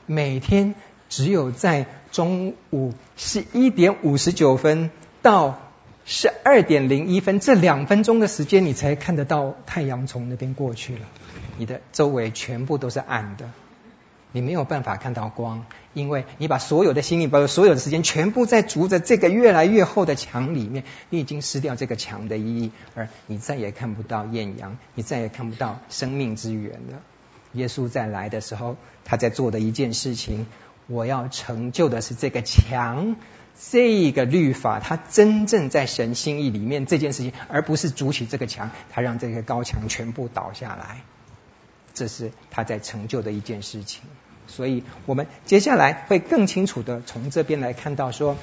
[0.06, 0.74] 每天
[1.08, 4.90] 只有在中午十一点五十九分
[5.22, 5.60] 到
[6.04, 11.06] 十二点零一分这两分钟的时间，你才看得到太阳从那边过去了。
[11.58, 13.48] 你的周围全部都是暗的。
[14.32, 15.64] 你没有办法看到光，
[15.94, 27.02] 因为你把所有的心力，把所有的时间，全部在筑着这个越来越厚的墙里面，你已经失掉这个墙的意义，而你再也看不到艳阳，你再也看不到生命之源了。
[27.52, 30.46] 耶稣再来的时候，他在做的一件事情，
[30.86, 33.16] 我要成就的是这个墙，
[33.70, 41.02] 这个律法，它真正在神心意里面这件事情，而不是筑起这个墙，他让这个高墙全部倒下来，
[41.94, 44.02] 这是他在成就的一件事情。
[44.46, 48.36] 所以我们接下来会更清楚的从这边来看到说。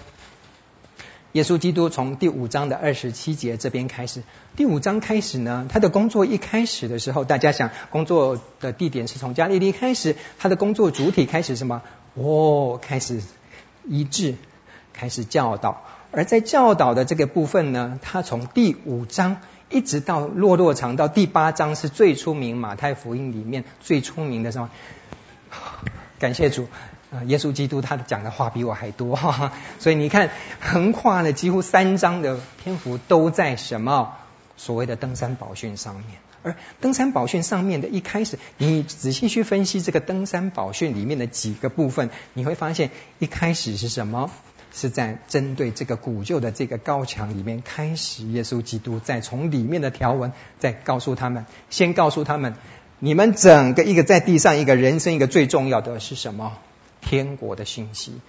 [1.34, 4.24] 耶稣基督从第五章的二十七节这边开始，
[4.56, 11.84] 第五章开始呢，他的工作一开始的时候，大家想工作的地点是从加利利开始，他的工作主体开始什么？
[12.16, 13.22] 哦，开始
[13.88, 14.38] 医治，
[14.92, 15.84] 开始教导。
[16.12, 19.38] 而在教导的这个部分呢，他从第五章
[19.70, 24.70] 一直到落落长到第八章是最出名，马太福音里面最出名的什么？
[26.20, 26.68] 感谢主。
[27.26, 30.30] 耶稣基督他讲的话比我还多，哈哈，所以你看，
[30.60, 34.16] 横跨了几乎三章的篇幅都在什么
[34.58, 36.06] 所谓的登山宝训上面。
[36.44, 44.30] 而登山宝训上面的一开始，你仔细去分析这个登山宝训里面的几个部分，你会发现一开始是什么？
[44.72, 52.54] 是在针对这个古旧的这个高墙里面开始，耶稣基督再从里面的条文再告诉他们，先告诉他们，
[53.00, 56.54] 你们整个一个在地上一个人生一个最重要的是什么？
[57.02, 58.20] 天国的信息，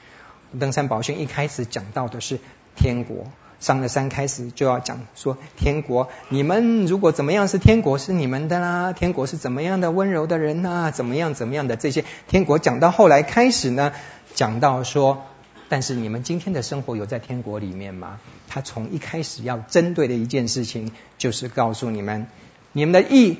[0.58, 2.38] 登山宝训一开始讲到的是
[2.76, 3.26] 天国，
[3.58, 13.92] 上了山开始就要讲说天国，你们如果怎么样是天国是你们的啦，天国是怎么样的温柔的人呐、怎么样怎么样的这些天国讲到后来开始呢，
[14.34, 15.24] 讲到说，
[15.70, 18.18] 但是你们今天的生活有在天国里面吗？
[18.48, 22.26] 他从一开始要针对的一件事情就是告诉你们，
[22.72, 23.38] 你们的义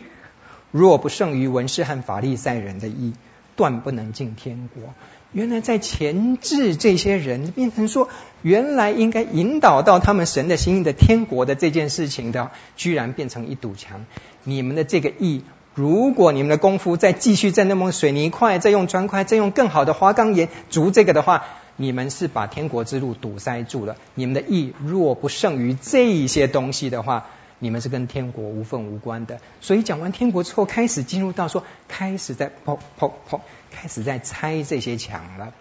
[0.70, 3.14] 若不胜于文士和法利赛人的义，
[3.56, 4.94] 断不能进天国。
[5.32, 8.08] 原来在前置这些人变成说，
[8.42, 14.06] 原来应该引导到他们神的心意的天国的这件事情的，居然变成一堵墙。
[14.44, 15.42] 你们的这个义，
[15.74, 21.44] 如果你们的功夫再继续再那么水泥块，再用砖块，再用更好的花岗岩筑这个的话，
[21.80, 23.96] 你们是把天国之路堵塞住了。
[24.14, 29.40] 你们的义若不胜于这一些东西的话，你们是跟天国无缝无关的。
[29.62, 33.40] 所以讲完天国之后，开始进入到说，开始在砰砰砰。
[33.70, 35.54] 开始在拆这些墙了。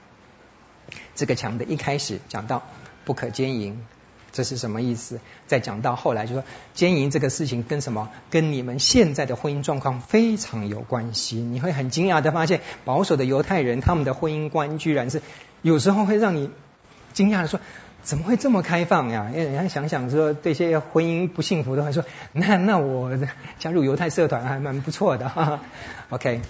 [1.15, 2.63] 这个墙的一开始讲到
[3.05, 3.81] 不可奸淫，
[4.31, 5.19] 这是什么意思？
[5.47, 8.09] 再讲到后来就说奸淫这个事情跟什么？
[8.29, 11.37] 跟你们现在的婚姻状况非常有关系。
[11.37, 15.21] 你会很惊讶的发现，保守的犹太人他们的婚姻观居然是
[15.61, 16.49] 有时候会让你
[17.13, 17.59] 惊讶的说，
[18.03, 19.29] 怎么会这么开放呀？
[19.31, 23.17] 因为人家想想说这些婚姻不幸福的话说，那那我
[23.59, 25.61] 加入犹太社团还蛮不错的哈。
[26.09, 26.41] OK，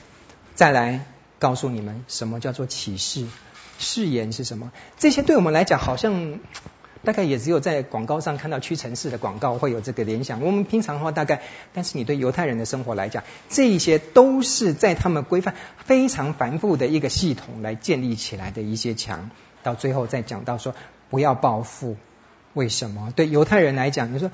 [0.55, 1.05] 再来。
[1.39, 3.25] 告诉你们什么叫做启示，
[3.77, 4.73] 誓言是什么？
[4.97, 6.37] 这些对我们来讲好像
[7.03, 10.41] 大概也只有在广告上看到屈臣氏的广告会有这个联想。
[10.41, 11.41] 我们平常的话大概，
[11.73, 19.29] 但是你对犹太人的生活来讲，这一些都是在他们规范非常繁复的一个系统来建立起来的一些墙。
[19.63, 20.75] 到最后再讲到说
[21.09, 21.97] 不要报复，
[22.53, 23.11] 为什么？
[23.15, 24.31] 对犹太人来讲，你说。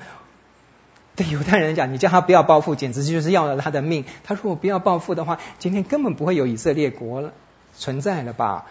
[1.14, 4.04] 对犹太人讲，你叫他不要报复，简直就是要了他的命。
[4.22, 7.32] 他如果不要报复的话，今天根本不会有以色列国了
[7.74, 8.66] 存在了吧？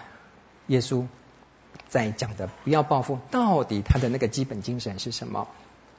[0.68, 1.08] 耶稣
[1.90, 5.48] 在讲的不要报复，到底他的那个基本精神是什么？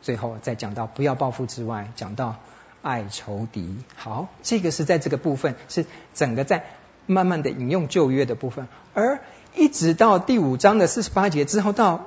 [0.02, 2.36] 最后再讲到不要报复之外，讲到
[2.82, 3.76] 爱仇敌。
[3.94, 6.64] 好，这个是在这个部分是整个在
[7.06, 9.20] 慢慢的引用旧约的部分，而
[9.54, 12.04] 一直到第五章的四十八节之后到。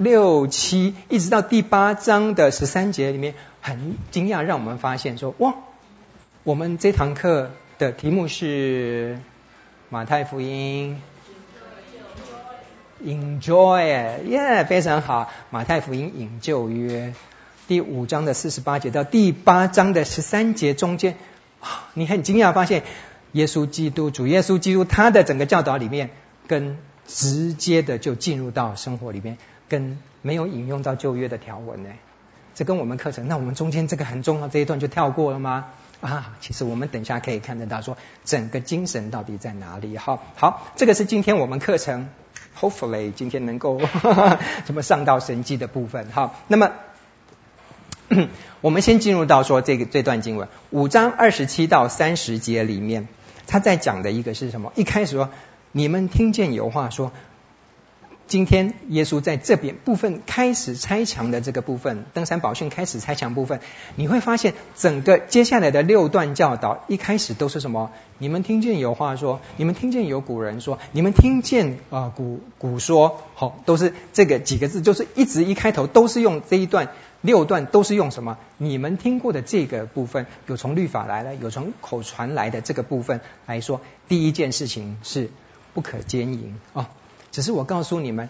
[0.00, 5.56] 六七一直到第八章的十三节里面，很惊讶，让我们发现说：哇，
[6.44, 9.18] 我们这堂课的题目是
[9.88, 11.02] 马太福音
[13.04, 15.30] ，enjoy，耶，非常好。
[15.50, 17.14] 马太福音引旧约，
[17.66, 21.16] 第五章的四十八节到第八章的十三节中间，
[21.94, 22.82] 你很惊讶发现，
[23.32, 26.10] 耶稣基督主耶稣基督他的整个教导里面，
[26.46, 29.38] 跟直接的就进入到生活里面。
[29.68, 31.90] 跟没有引用到旧约的条文呢，
[32.54, 35.66] 这跟我们课程，那我们中间这个很重要这一段就跳过了吗？
[36.00, 39.98] 啊，其实我们等一下可以看得到，说整个精神到底在哪里？
[39.98, 42.08] 好，好，这个是今天我们课程
[42.60, 43.80] ，hopefully 今天能够
[44.64, 46.08] 怎么上到神迹的部分。
[46.10, 46.72] 好，那么
[48.60, 53.08] 我们先进入到说这个这段经文，五章二十七到三十节里面，
[53.46, 54.72] 他在讲的一个是什么？
[54.76, 55.30] 一开始说，
[55.72, 57.12] 你们听见有话说。
[58.28, 63.60] 今天耶稣在这边部分开始拆墙的这个部分，登山宝训开始拆墙部分，
[63.96, 67.90] 你会发现整个接下来的六段教导一开始都是什么？
[68.18, 76.90] 你们听见有话说，你们听见有古人说，你们听见啊古古说，好，都是这个几个字，就是一直一开头都是用这一段
[77.22, 78.36] 六段都是用什么？
[78.58, 85.30] 你们听过的这个部分，有从律法来的，有从口传来的这个部分来说，第一件事情是
[85.72, 86.90] 不可奸淫啊、
[87.30, 88.28] 只是我告诉你们，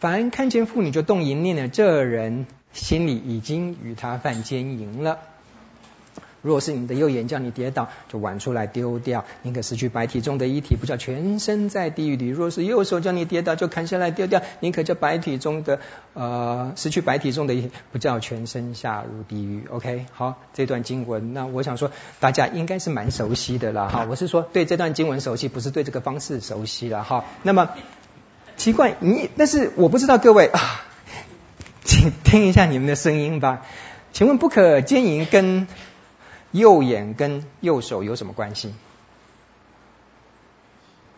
[0.00, 5.18] 凡看见妇女就动淫念的这人，心里已经与他犯奸淫了。
[6.42, 15.80] 如果是你的右眼叫你跌倒，就剜出来丢掉，宁可失去白体中的一体，不叫全身在地狱里；若是右手叫你跌倒，就砍下来丢掉，宁可叫白体中的
[16.12, 19.64] 呃失去白体中的一体，不叫全身下入地狱。
[19.70, 24.06] OK，好，这段经文，那我想说大家应该是蛮熟悉的了哈。
[24.10, 27.24] 我是说对这段经文熟悉，不是对这个方式熟悉了哈。
[27.42, 27.70] 那么
[28.56, 30.84] 奇怪，你但是我不知道各位啊，
[31.84, 33.66] 请听一下你们的声音吧。
[34.12, 35.66] 请问不可奸淫跟
[36.52, 38.74] 右眼跟右手有什么关系？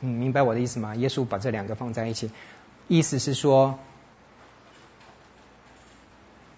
[0.00, 0.94] 嗯，明白我的意思吗？
[0.94, 2.30] 耶稣把这两个放在一起，
[2.88, 3.78] 意思是说，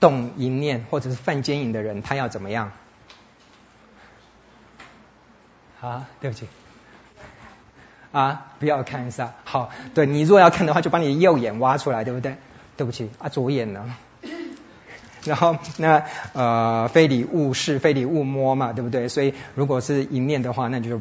[0.01, 2.73] 动淫念或者是犯奸淫的人，他要怎么样？
[5.81, 6.49] 啊，对不起，
[8.13, 9.35] 啊，不要看一下。
[9.45, 12.37] 好，对，你如果要看的话，就把你右眼挖出来，对不对？
[12.77, 13.95] 对不起，啊，左眼呢？
[15.25, 19.09] 然后那呃，非礼勿视，非礼勿摸嘛，对不对？
[19.09, 21.01] 所以如果是一面的话，那就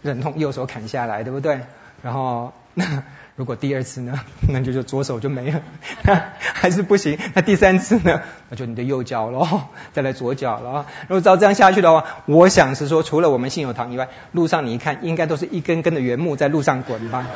[0.00, 1.60] 忍痛右手砍下来，对不对？
[2.02, 3.02] 然后那
[3.36, 5.62] 如果第二次呢， 那就就左手就没了，
[6.04, 7.18] 那还是不行。
[7.34, 10.86] 那第三次呢， 那就你的右脚喽，再来左脚了。
[11.08, 17.26] 如果照这样下去的话，我想是说，除了我们信友堂以外，路上你一看，应该都是一根根的原木在路上滚吧，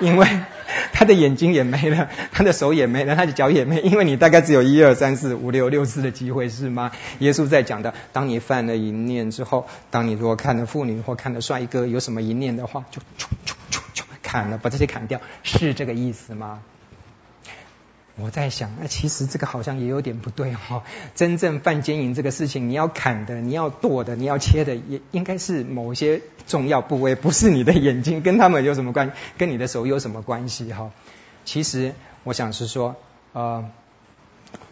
[0.00, 0.26] 因为。
[0.92, 6.90] 他的眼睛也没了，他的手也没了，他的脚也没，因为你大概只有一二三四五六六次的机会，是吗？
[7.20, 13.80] 耶稣在讲的，当你犯了淫念之后，当你如果看了妇女或看了帅哥有什么淫念的话，就就就就就
[14.28, 16.60] 砍了，把这些砍掉，是这个意思吗？
[18.16, 20.82] 我在想，那其实这个好像也有点不对哈。
[21.14, 29.12] 真正犯奸淫这个事情，你要砍的，你要剁的，你要切的，也应该是某些重要部位，不是你的眼睛，跟他们有什么关系？
[29.38, 30.90] 跟你的手有什么关系哈？
[31.46, 32.96] 其实我想是说，
[33.32, 33.70] 呃，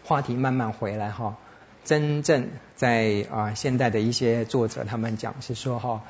[0.03, 1.35] 话题慢慢回来哈。
[1.83, 6.03] 真正在啊、现代的一些作者他们讲是说哈，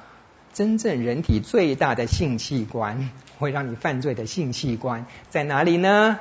[0.58, 6.17] 真正人体最大的性器官 会让你犯罪的性器官在哪里呢？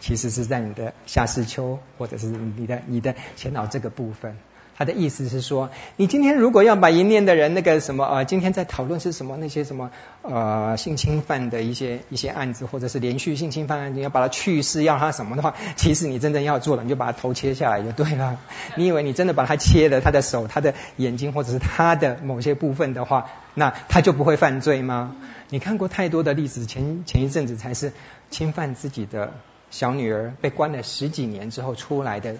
[0.00, 4.38] 其实是在你的下视丘，或者是你的你的前脑这个部分。
[4.76, 9.90] 他的意思是说，你今天如果要把淫念的人那个什么呃，今天在讨论是什么那些什么
[10.22, 18.38] 呃性侵犯的一些一些案子，或者是连续性侵犯案，你要把它去世，要他什么的话， 其实你真正要做的，你就把他头切下来就对了。
[18.76, 25.16] 你以为你真的把他切了，他的手、他的眼睛，或者是他的某些部分的话，那他就不会犯罪吗？
[25.50, 27.92] 你看过太多的例子，前前一阵子才是
[28.30, 29.32] 侵犯自己的。
[29.70, 32.36] 小女儿被关了十几年之后出来的，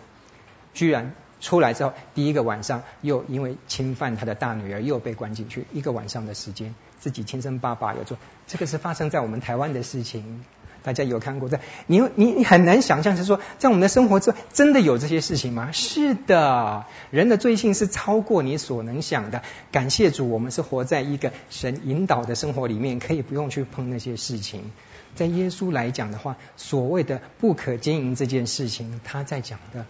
[0.74, 10.44] 居然出来之后第一个晚上又因为侵犯他的大女儿又被关进去一个晚上的时间，自己亲生爸爸有做，这个是发生在我们台湾的事情，
[10.84, 11.48] 大家有看过？
[11.48, 15.72] 在你你你很难想象是说在我们的生活中真的有这些事情吗？
[15.72, 19.42] 是的，人的罪性是超过你所能想的。
[19.72, 24.70] 感谢主，我们是活在一个神引导的生活里面，可以不用去碰那些事情。
[25.16, 29.84] 在耶稣来讲的话，所谓的不可经营这件事情，他在讲的，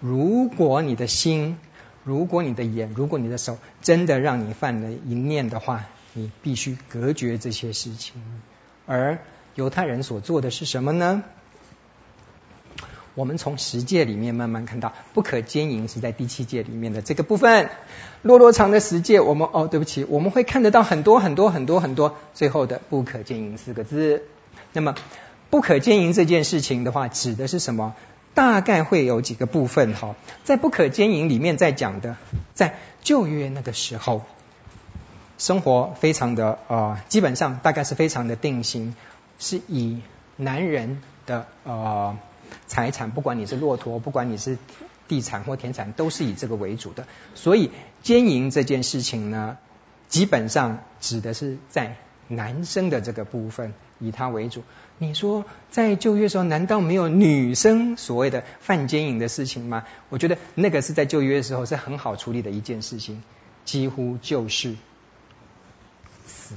[0.00, 1.58] 如果你的心，
[2.04, 8.14] 如果你的眼，如果你的手，真的让你犯了淫念的话，你必须隔绝这些事情。
[8.86, 9.18] 而
[9.54, 11.22] 犹太人所做的是什么呢？
[13.14, 17.70] 我们从十诫里面慢慢看到，不可奸淫是在第七诫里面的这个部分。
[18.20, 24.24] 落落长的十诫，我们哦，对不起，我们会看得到很多很多很多很多最后的不可奸淫四个字。
[24.74, 24.94] 那么，
[25.48, 27.94] 不可奸淫这件事情的话，指的是什么？
[28.36, 30.14] 大概会有几个部分哈。
[30.44, 32.16] 在不可奸淫里面，在讲的，
[32.52, 34.26] 在旧约那个时候，
[35.38, 38.94] 生活非常的呃，基本上大概是非常的定型，
[39.38, 40.02] 是以
[40.36, 42.18] 男人的呃
[42.66, 44.58] 财产，不管你是骆驼，不管你是
[45.08, 47.06] 地产或田产，都是以这个为主的。
[47.34, 47.70] 所以
[48.02, 49.56] 奸淫这件事情呢，
[50.08, 51.96] 基本上指的是在
[52.28, 53.72] 男生的这个部分。
[53.98, 54.62] 以他为主，
[54.98, 59.84] 你说在旧约时候，难道没有女生所谓的犯奸淫的事情吗？
[60.08, 63.22] 我觉得那个是在旧约的时候是很好处理的一件事情，
[63.64, 64.74] 几乎就是
[66.26, 66.54] 死。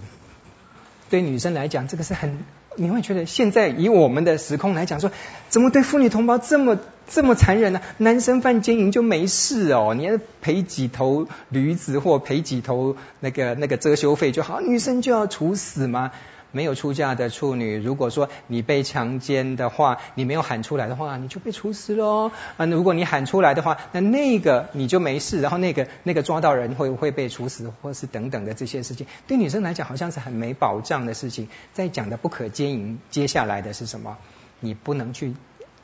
[1.09, 2.39] 对女生来讲，这个是很。
[2.75, 5.11] 你会觉得现在以我们的时空来讲说，
[5.49, 6.79] 怎么对妇女同胞这么
[7.09, 7.81] 这么残忍呢？
[7.97, 16.11] 男生犯奸淫就没事哦，你要赔几头驴子或赔几头那个那个遮羞费就好，女生就要处死吗？
[16.51, 22.31] 没有出嫁的处女，如果说你被强奸的话，你没有喊出来的话，你就被处死喽。
[22.57, 31.49] 啊，如果你喊出来的话，那那个你就没事，然后那个那个抓到人会会被处死，或是等等的这些事情，对女生来讲好像是很没保障的事情。
[31.73, 34.17] 在讲的不可奸淫，接下来的是什么？
[34.59, 35.35] 你不能去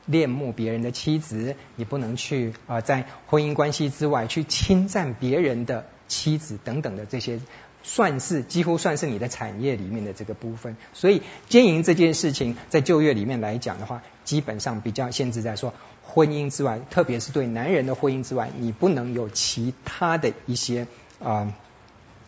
[0.04, 7.40] 恋慕别人的妻子，你不能去啊、在婚姻关系之外去侵占别人的妻子等等的这些。
[7.88, 15.72] 算是几乎算是你的产业里面的这个部分，所以经营这件事情在就业里面来讲的话，基本上比较限制在说
[16.02, 20.88] 婚姻之外，特别是对男人的婚姻之外，你不能有其他的一些
[21.22, 21.54] 啊、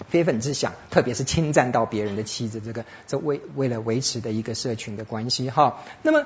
[0.09, 5.83] 非分之想，特别是侵占到别人的妻子，这个这为为了维持的一个社群的关系哈。
[6.03, 6.25] 那么。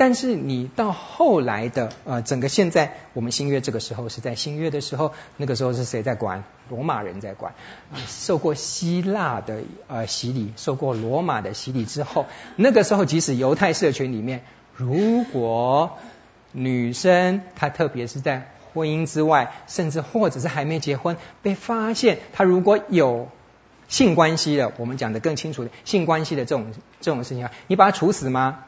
[0.00, 6.44] 但是你到后来的呃，整个现在我们新约这个时候是在新约的时候，那个时候是谁在管？
[6.70, 7.52] 罗马人在管。
[8.06, 12.24] 受过希腊的呃洗礼，受过罗马的洗礼之后，
[12.56, 14.42] 那个时候即使犹太社群里面，
[14.74, 15.98] 如果
[16.52, 23.28] 女生她特别是在婚姻之外，甚至或者是还没结婚，被发现她如果有
[23.88, 26.72] 性关系的，我们讲的更清楚的性关系的这种
[27.02, 28.64] 这种事情啊，你把她处死吗？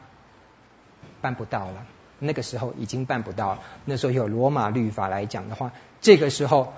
[1.23, 1.85] 办不到了，
[2.19, 3.59] 那个时候已经办不到了。
[3.85, 5.71] 那时候有罗马律法来讲的话，
[6.01, 6.73] 这个时候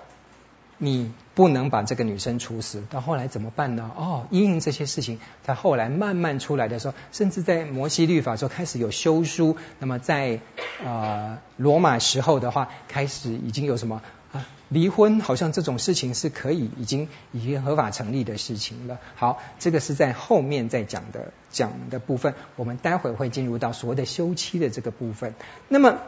[0.78, 2.84] 你不能把这个女生处死。
[2.92, 3.90] 到后来怎么办呢？
[3.98, 9.58] 哦，因应这些事情，他后来慢慢出来的时候，甚至在摩西律法时候开始有修书。
[9.80, 10.40] 那么在
[10.84, 14.04] 呃罗马时候的话，开始已经有什么？
[14.76, 19.00] 离婚好像这种事情是可以已经已经合法成立的事情了。
[19.16, 25.34] 好，这个是在后面再讲的讲的部分，我们待会会进入到所谓的休妻的这个部分。
[25.70, 26.00] 那么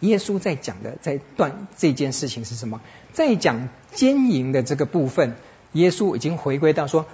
[0.00, 2.80] 耶稣在讲的在断这件事情是什么？
[3.12, 5.36] 在讲奸淫的这个部分，
[5.72, 7.06] 耶稣已经回归到说。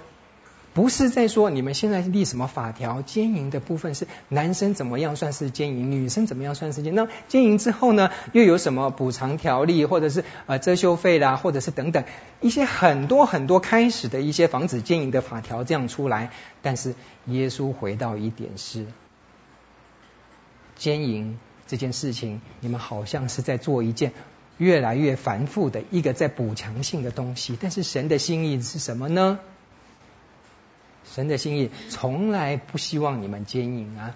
[0.73, 3.01] 不是在说你们现在立什么法条？
[3.01, 6.93] 奸淫的部分是男生怎么样算是奸淫，女生怎么样算是奸？
[6.93, 12.03] 那奸淫之后呢，又有什么补偿条例，或者是呃遮羞费啦，或者是等等
[12.39, 16.31] 一些很多很多开始的一些防止奸淫的法条这样出来。
[16.61, 16.93] 但是
[17.25, 18.85] 耶稣回到一点是，
[20.75, 24.13] 奸淫这件事情，你们好像是在做一件
[24.57, 27.57] 越来越繁复的一个在补强性的东西。
[27.59, 29.39] 但是神的心意是什么呢？
[31.03, 34.15] 神的心意从来不希望你们坚硬啊！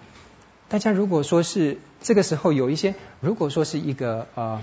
[0.68, 4.62] 大家如果说是这个时候有一些，如果说是一个呃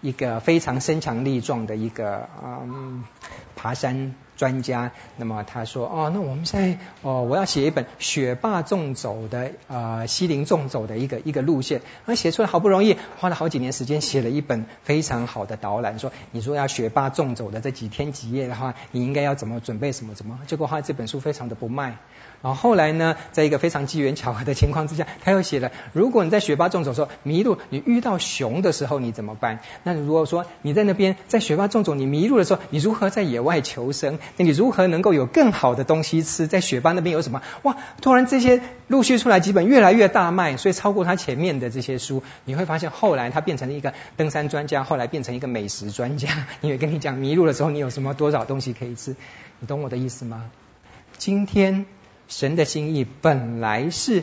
[0.00, 3.04] 一个非常身强力壮的一个嗯
[3.56, 4.14] 爬山。
[4.38, 21.96] 专家，那么他说，哦，那我们现在，哦，我要写一本雪霸纵走的，呃，西林纵走的一个一个路线，那写出来好不容易，花了好几年时间写了一本非常好的导览，说，你说要雪霸纵走的这几天几夜的话，你应该要怎么准备什么怎么，结果他这本书非常的不卖。
[22.40, 29.58] 然后后来呢，在一个非常机缘巧合的情况之下，他又写了：如果你在雪霸纵走的时候迷路，你遇到熊的时候你怎么办？
[29.82, 34.20] 那如果说你在那边在雪霸纵走，你迷路的时候，你如何在野外求生？
[34.36, 36.46] 那你如何能够有更好的东西吃？
[36.46, 37.42] 在雪霸那边有什么？
[37.62, 37.76] 哇！
[38.00, 42.22] 突然这些陆续出来几本越来越大卖，所以超过他前面的这些书。
[42.44, 46.46] 你会发现后来他变成了一个登山专家，后来变成一个美食专家。
[46.60, 49.16] 因为跟你讲迷路的时候你有什么多少东西可以吃？
[49.60, 50.50] 你懂我的意思吗？
[51.16, 51.86] 今天。
[52.30, 54.22] 神的心意本来是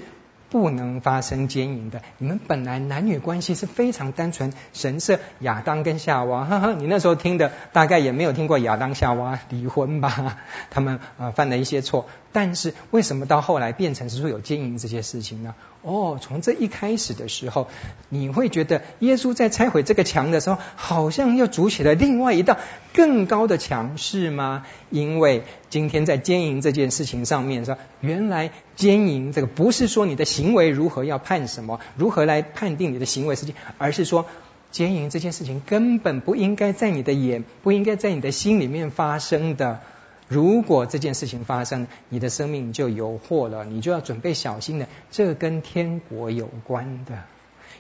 [0.56, 2.02] 不能发生奸淫的。
[2.18, 4.54] 你们本来男女关系是非常单纯。
[4.72, 10.38] 神色亚当跟夏娃，哈哈，你那时候听的大概也没有听过亚当夏娃离婚吧？
[10.70, 12.08] 他们呃犯了一些错。
[12.36, 15.56] 但是为什么到后来变成是说有奸淫这些事情呢？
[15.84, 17.70] 哦，从这一开始的时候，
[18.10, 22.58] 你会觉得耶稣在拆毁这个墙的时候，好像又筑起了另外一道
[22.94, 24.66] 更高的墙，是吗？
[24.90, 34.26] 因为今天在奸淫这件事情上面说，原来奸淫这个不是说你的行为如何要判什么，如何来判定你的行为事情，而是说
[34.72, 39.80] 奸淫这件事情根本不应该在你的眼，不应该在你的心里面发生的。
[40.28, 44.88] 如果这件事情发生，你的生命就有祸了，你就要准备小心的。
[45.12, 47.20] 这跟天国有关的，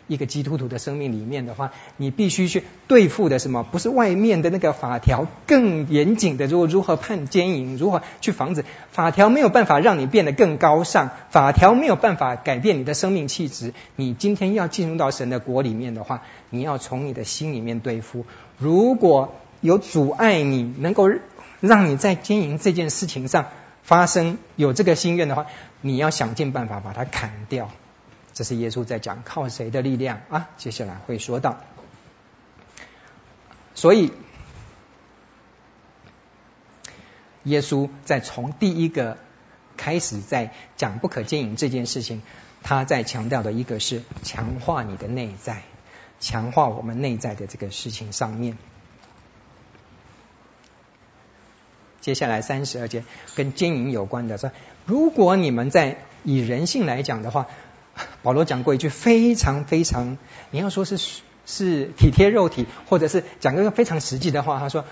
[0.07, 3.63] 一个基督徒的生命里面的话，你必须去对付的什么？
[3.63, 8.63] 不是外面的那个法条更严谨的，如果如何判奸淫，如何去防止？
[8.91, 13.73] 法条没有办法让你变得更高尚，法条没有办法改变你的生命气质。
[13.95, 16.21] 你今天要进入到神的国里面的话，
[16.51, 18.23] 你要从你的心里面对付。
[18.59, 21.09] 如果有阻碍你能够。
[21.67, 23.49] 让你在经营这件事情上
[23.83, 25.47] 发生有这个心愿的话，
[25.81, 27.71] 你要想尽办法把它砍掉。
[28.33, 30.49] 这是耶稣在讲靠谁的力量啊？
[30.57, 31.57] 接下来会说到。
[33.73, 34.11] 所以，
[37.43, 39.17] 耶稣在从第一个
[39.77, 42.21] 开始在讲不可经营这件事情，
[42.63, 45.63] 他在强调的一个是强化你的内在，
[46.19, 48.57] 强化我们内在的这个事情上面。
[52.05, 53.03] 接下来三十二节
[53.33, 54.51] 跟经营有关的说，
[54.85, 57.47] 如果你们在以人性来讲的话，
[58.21, 60.19] 保罗讲过一句非常非常，
[60.51, 60.99] 你要说是
[61.47, 64.85] 是体贴肉体，或者是讲一个非常实际的话，他说，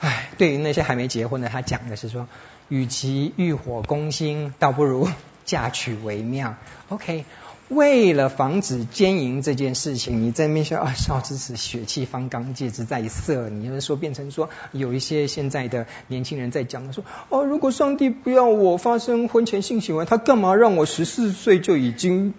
[0.00, 2.26] 哎，对于那些还没结婚的，他讲的是说，
[2.68, 5.08] 与其欲火攻心，倒不如
[5.44, 6.56] 嫁娶为妙。
[6.88, 7.24] OK。
[7.68, 13.48] 为了防止奸淫这件事情，你在那边说 啊，少之时血气方刚，戒之在色。
[13.48, 22.34] 你就是说变成说，有一些现在的年轻人在讲说，哦，如果上帝不要我发生婚前性行为，他干嘛让我十四岁就已经？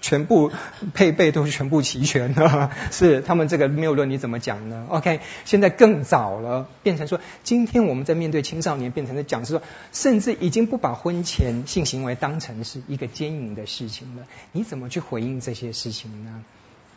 [0.00, 0.52] 全部
[0.92, 9.62] 配备都是全部齐全的， 是他们这个谬论你怎么讲呢？OK，现在更早了，变成说，今天我们在面对青少年，变成在讲是说，
[9.92, 16.44] 甚至已经不把婚前性行为当成是一个奸淫的事情了，你怎么去回应这些事情呢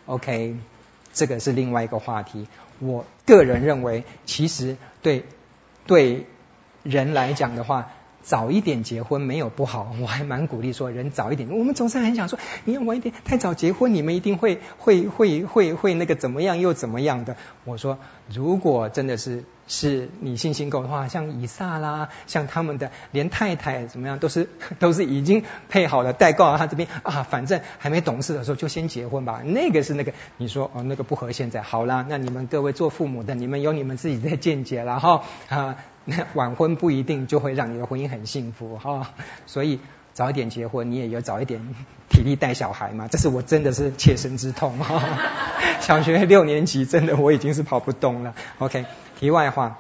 [0.06, 0.58] ？OK，
[1.14, 2.48] 这个是另外一个话题。
[2.80, 5.26] 我个人认为，其实对
[5.86, 6.26] 对
[6.84, 7.92] 人来讲的话。
[8.28, 11.50] 早一点结婚没有不好，我还蛮鼓励说人早一点。
[11.50, 17.38] 我们总是很想说，你要晚一点，太早结婚，你们一定会会会会会那个怎么样又怎么样的。
[17.64, 17.98] 我说，
[18.30, 29.42] 如果真的是是你信心够的话，像以撒啦，像他们的连太太怎么样都是 都是已经配好了，代告到他这边啊，反正还没懂事的时候就先结婚吧。
[29.46, 31.62] 那个是那个，你说哦，那个不合现在。
[31.62, 35.78] 好啦，那你们各位做父母的，你们有你们自己的见解了哈啊。
[36.10, 39.12] 那晚婚不一定就会让你的婚姻很幸福哈，
[39.46, 39.82] 所以
[40.14, 41.76] 早一点结婚，你也有早一点
[42.10, 45.04] 体力带小孩嘛，这是我真的是切身之痛哈。
[45.82, 48.34] 小学六年级真的我已经是跑不动了。
[48.60, 48.86] OK，
[49.20, 49.80] 题外话，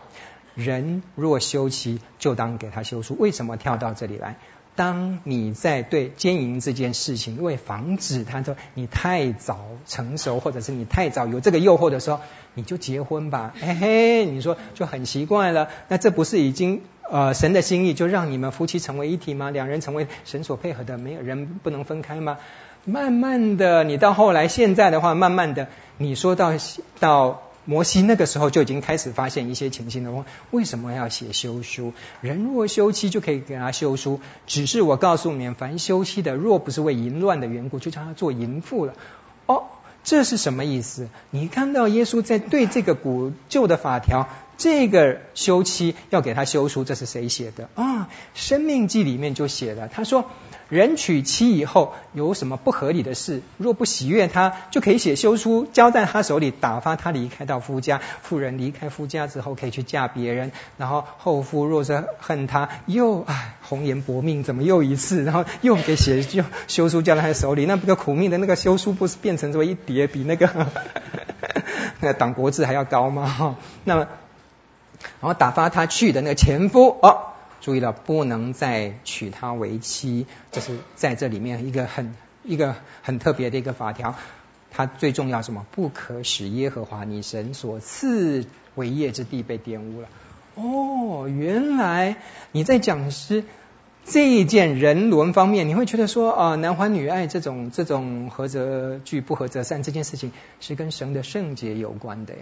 [0.53, 3.15] 人若休妻，就当给他休书。
[3.17, 4.35] 为什么跳到这里来？
[4.77, 12.19] 当你在对奸淫这件事情，因为防止他说你太早成熟，或者是你太早有这个诱惑的时候，
[12.53, 13.53] 你就结婚吧。
[13.59, 15.67] 嘿嘿，你说就很奇怪了。
[15.87, 19.49] 那这不是已经呃神的心意，就让你们夫妻成为一体吗？
[19.49, 22.37] 两人成为神所配合的，没有人不能分开吗？
[22.85, 25.67] 慢慢的，你到后来现在的话，慢慢的，
[25.97, 26.53] 你说到
[26.99, 27.41] 到。
[27.69, 30.25] 摩西那个时候就已经开始发现一些情形了。
[30.51, 31.91] 为什么要写休书？
[32.21, 38.93] 人若休妻就可以给他休书，只是我告诉你们，凡休妻的，若不是为淫乱的缘故，就叫他做淫妇了。
[39.47, 39.65] 哦，
[40.05, 41.09] 这是什么意思？
[41.29, 44.29] 你看到耶稣在对这个古旧的法条。
[44.57, 48.09] 这个休妻要给他休书，这是谁写的啊？
[48.33, 50.31] 生命记里面就写了，他说，
[50.69, 58.01] 人娶妻以后有什么不合理的事，若不喜悦他，就可以写休书交在他手里，打发他离开到夫家。
[58.23, 60.51] 妇人离开夫家之后，可以去嫁别人。
[60.77, 65.21] 然后后夫若是恨他，又唉，红颜薄命，怎么又一次？
[65.25, 70.49] 然后又给写就休书交在他手里，那个苦命的那个休书，不是变成这么一叠，比那个
[72.01, 73.27] 那党国志还要高吗？
[73.27, 74.07] 哈那么。
[74.99, 84.15] 然后打发他去的那个前夫哦，注意了，不能再娶她为妻，这是在这里面一个很一个很特别的一个法条。
[84.69, 85.65] 它最重要什么？
[85.71, 88.45] 不可使耶和华你神所赐
[88.75, 90.07] 为业之地被玷污了。
[90.55, 92.17] 哦，原来
[92.51, 93.43] 你在讲是
[94.05, 102.33] 这一件人伦方面，你会觉得说啊，男欢女爱这种这种合则聚不合则散这件事情是跟神的圣洁有关的。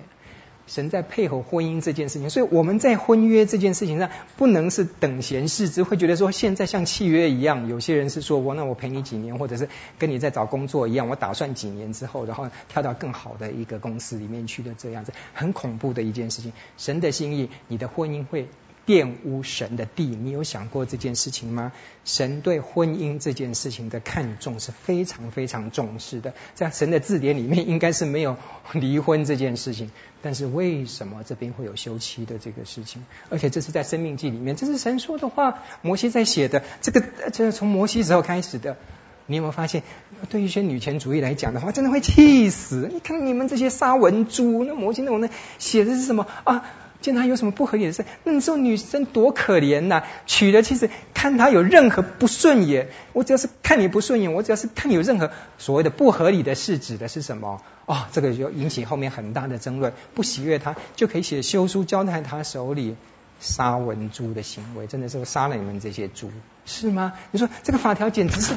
[0.68, 16.52] 神在配合婚姻这件事情，所以我们在婚约这件事情上不能是等闲视之，会觉得说现在像契约一样，有些人是说我那我陪你几年，或者是跟你在找工作一样，我打算几年之后，然后跳到更好的一个公司里面去的这样子，很恐怖的一件事情。
[16.78, 18.48] 神的心意，你的婚姻会。
[18.86, 21.72] 玷污神的地，你有想过这件事情吗？
[22.04, 28.38] 神对婚姻这件事情的看重是非常非常重视的，在神的字典里面应该是没有
[28.74, 29.90] 离婚这件事情，
[30.22, 33.04] 但是为什么这边会有休妻的这个事情？
[33.30, 38.78] 而且这是在生命记里面，这是神说的话，摩西在写的，这个这是从摩西时候开始的。
[39.28, 39.82] 你有没有发现，
[40.30, 42.88] 对于一些女权主义来讲的话，真的会气死！
[42.94, 46.64] 你看你们这些杀文猪，那摩西那种那写的是什么啊？
[47.02, 57.62] 见他有什么不合理的事，那你说女生多可怜呐、娶了妻子，看他有任何不顺眼，我只要是看你不顺眼，我只要是看你有任何所谓的不合理的事，指的是什么？
[57.86, 59.94] 哦，这个就引起后面很大的争论。
[60.14, 62.96] 不喜悦他，就可以写休书交在他手里。
[63.38, 66.32] 杀文猪的行为，真的是杀了你们这些猪，
[66.66, 67.14] 是吗？
[67.32, 68.54] 你说这个法条简直是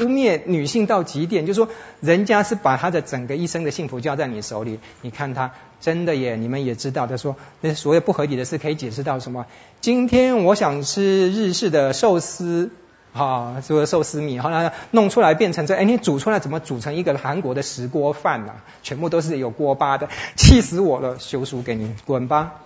[0.00, 1.68] 污蔑女性到极点，就是说
[2.00, 4.78] 人家是把她的整个一生的幸福交在你手里。
[5.02, 9.46] 你看她真的耶，你们也知道的说，那所有不合理的事可以解释到什么？
[9.80, 12.70] 今天我想吃日式的寿司，
[13.12, 18.54] 啊，这个寿司米，后来弄出来变成这，哎，你煮出来怎么煮成一个韩国的石锅饭呢？
[18.82, 21.18] 全部都是有锅巴的，气死我了！
[21.18, 22.60] 休书给你滚吧。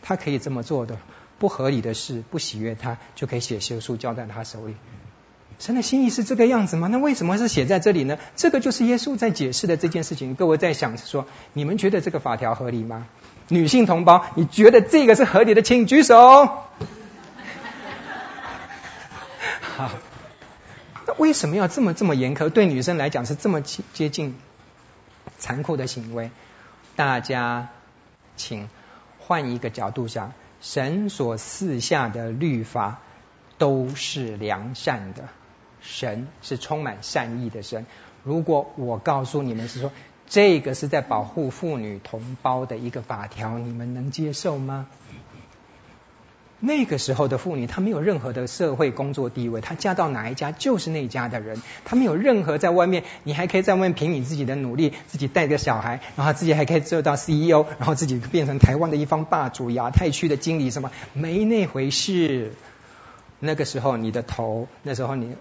[0.00, 0.96] 他可以这么做的，
[1.38, 4.74] 不合理的事，不喜悦他，就可以写休书交在他手里。
[5.58, 6.86] 神的心意是这个样子吗？
[6.86, 8.16] 那为什么是写在这里呢？
[8.36, 10.36] 这个就是耶稣在解释的这件事情。
[10.36, 13.08] 各位在想说，你们觉得这个法条合理吗？
[13.48, 16.46] 女性同胞，你觉得这个是合理的，请举手。
[19.76, 19.90] 好，
[21.06, 22.50] 那为什么要这么这么严苛？
[22.50, 24.36] 对女生来讲是这么接近
[25.38, 26.30] 残酷的行为？
[26.94, 27.68] 大家
[28.36, 28.68] 请
[29.18, 33.00] 换一个角度想，神所赐下的律法
[33.56, 35.28] 都是良善的。
[35.80, 37.86] 神是充满善意的神。
[38.24, 39.92] 如果我告诉你们是说，
[40.26, 44.86] 这个是在保护妇女同胞的一个法条，你们能接受吗？
[46.60, 62.52] 那个时候的妇女，她没有任何的社会工作地位，她嫁到哪一家就是那家的人，她没有任何在外面，你还可以在外面凭你自己的努力，自己带个小孩，然后自己还可以做到 CEO，然后自己变成台湾的一方霸主，亚太区的经理什么，没那回事。
[63.38, 65.36] 那个时候你的头，那时候你。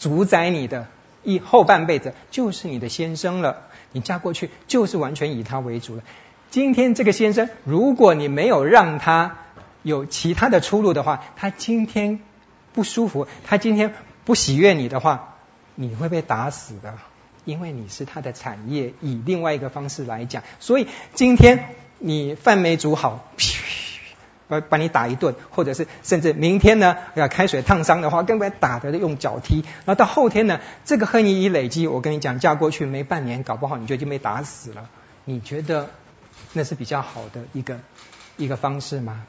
[0.00, 0.88] 主宰你的
[1.22, 6.02] 一后半辈子就是你的先生了，你嫁过去就是完全以他为主了。
[6.50, 9.36] 今天这个先生，如果你没有让他
[9.82, 12.20] 有其他的出路的话，他今天
[12.72, 13.94] 不舒服，他今天
[14.24, 15.36] 不喜悦你的话，
[15.74, 16.94] 你会被打死的，
[17.44, 18.94] 因为你是他的产业。
[19.02, 23.30] 以另外一个方式来讲，所以今天你饭没煮好。
[24.50, 29.64] 把把你打一顿，或者是甚至明天呢，要开水烫伤的话，更别打的用脚踢。
[29.86, 34.90] 然后到后天呢，这个恨意一累积，我跟你讲，嫁过去没半年，搞不好你就已经被打死了。
[35.24, 35.88] 你觉得
[36.52, 37.78] 那是比较好的一个
[38.36, 39.22] 一个方式吗？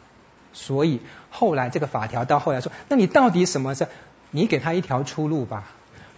[0.53, 0.99] 所以
[1.29, 3.87] 后来这个法条到后来说，那你到底什么是？
[4.31, 5.65] 你给他一条出路吧。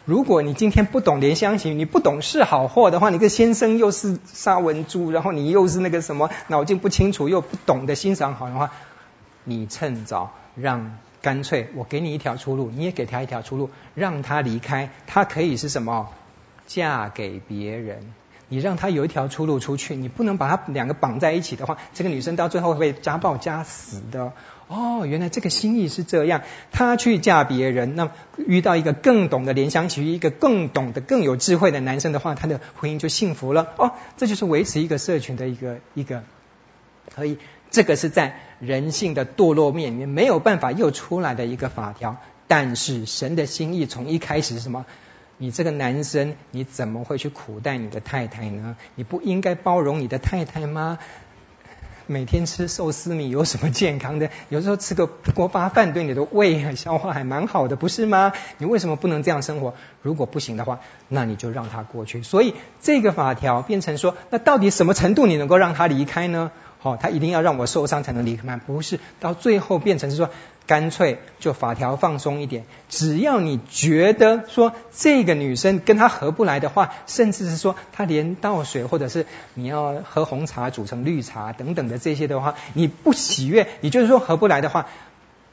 [0.05, 8.71] 如果你今天不懂怜香惜玉，你不懂是好货的话，你个先生又是杀文猪，然后你又是那个什么脑筋不清楚又不懂得欣赏好的话。
[9.43, 14.89] 你趁早让，干脆我给你一条出路，你也给他一条出路，让他离开。
[15.07, 16.11] 他可以是什么？
[16.65, 18.13] 嫁给别人。
[18.49, 24.33] 你让他有一条出路出去，你不能把他两个绑在一起的话，这个女生到最后会被家暴家死的。
[24.67, 26.41] 哦，原来这个心意是这样。
[26.71, 33.73] 她去嫁别人，那遇到一个更懂得怜香惜玉，一个更懂得更有智慧的男生的话，她的婚姻就幸福了。
[33.77, 36.23] 哦，这就是维持一个社群的一个一个
[37.15, 37.39] 可以。
[37.73, 42.17] 这个是在人性的堕落面里面没有办法又出来的一个法条，
[42.47, 44.85] 但是神的心意从一开始是什么？
[45.39, 48.77] 你这个男生你怎么会去苦待你的太太呢？
[48.93, 50.99] 你不应该包容你的太太吗？
[52.05, 54.29] 每天吃寿司米有什么健康的？
[54.49, 58.33] 有时候吃个锅巴饭对你的胃和消化还蛮好的，不是吗？
[58.59, 59.73] 你为什么不能这样生活？
[60.03, 62.21] 如果不行的话，那你就让他过去。
[62.21, 66.51] 所以这个法条变成说，那到底什么程度你能够让他离开呢？
[66.83, 68.61] 哦，他一定要让我受伤才能离开吗？
[68.67, 70.29] 不是，到最后变成是说，
[70.67, 84.87] 干脆就法条放松一点，只要你觉得说这个女生跟他合不来的话，甚至是说他连倒水或者是你要喝红茶煮成绿茶等等的这些的话，你不喜悦，你就是说合不来的话，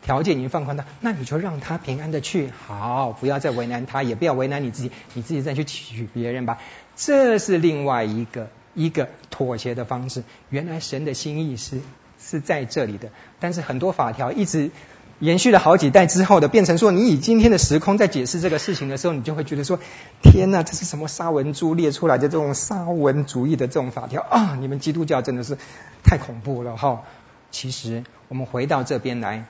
[0.02, 6.58] 条件已经放宽了，那你就让他平安的去，好，不要再为难他，也不要为难你自己，你自己再去娶别人吧，
[6.96, 8.48] 这是另外一个。
[8.84, 11.80] 一个妥协的方式，原来神的心意是
[12.18, 14.70] 是在这里的，但是很多法条一直
[15.18, 19.78] 延续了好几代之后的，变成说你以今天的时空在解释这个事情的时候，你就会觉得说，
[20.22, 24.56] 天哪，这是什么沙文猪列出来的这种沙文主义的这种法条啊？
[24.56, 25.58] 你们基督教真的是
[26.02, 27.02] 太恐怖了哈！
[27.50, 29.44] 其实我们回到这边来，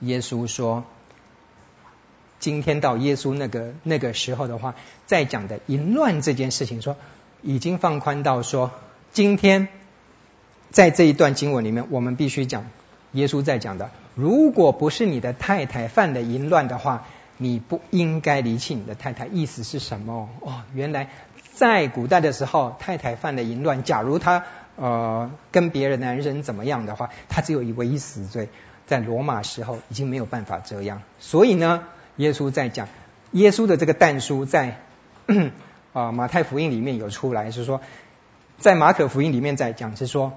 [0.00, 0.84] 耶稣说。
[2.40, 4.74] 今天到耶稣那个那个时候的话，
[5.06, 6.94] 在讲的淫乱这件事情，说
[7.44, 8.72] 已经放宽到说，
[9.12, 9.68] 今天
[10.70, 12.64] 在这一段经文里面，我们必须讲
[13.12, 19.26] 耶稣在讲的，如果不是你的太太犯了淫乱的话，你不应该离弃你的太太。
[19.26, 20.28] 意思是什么？
[20.40, 21.10] 哦，原来
[21.52, 24.44] 在古代的时候，太太犯了淫乱，假如她
[24.76, 28.48] 呃跟别人男人怎么样的话，她只有一唯一死罪，
[28.86, 31.84] 在罗马时候已经没有办法这样，所以呢。
[32.16, 32.86] 耶稣在讲，
[33.32, 34.78] 耶稣的这个但书在
[35.94, 37.80] 啊马太福音里面有出来，是说
[38.58, 40.32] 在马可福音里面在讲，是说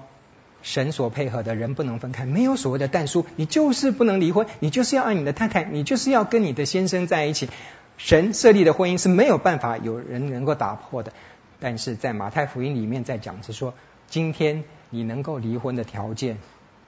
[0.62, 7.50] 神所配合的人不能分开，没有所谓的但书，你就是不能离婚，你就是要爱你的太太，你就是要跟你的先生在一起。
[7.96, 11.12] 神设立的婚姻是没有办法有人能够打破的。
[11.58, 13.74] 但是在马太福音里面在讲是说，
[14.06, 16.38] 今天你能够离婚的条件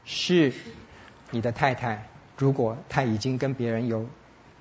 [0.04, 0.52] 是
[1.30, 2.06] 你的太太，
[2.38, 4.06] 如果她已经跟别人有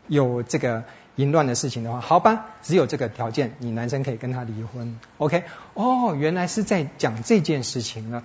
[0.07, 0.84] 有这个
[1.20, 4.97] 淫乱的事情的话，好吧，只有这个条件，你男生可以跟她离婚。
[5.17, 5.43] OK，
[5.74, 8.24] 哦，原来是在讲这件事情呢。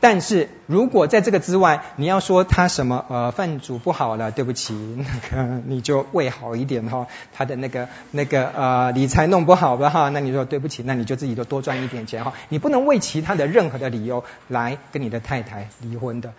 [0.00, 16.32] 但是如果在这个之外，你要说他什么呃饭煮不好了，对不起，那个你就胃好一点哈，他的那个那个呃理财弄不好了哈，那你说对不起，那你就自己就多赚一点钱哈，你不能为其他的任何的理由来跟你的太太离婚的。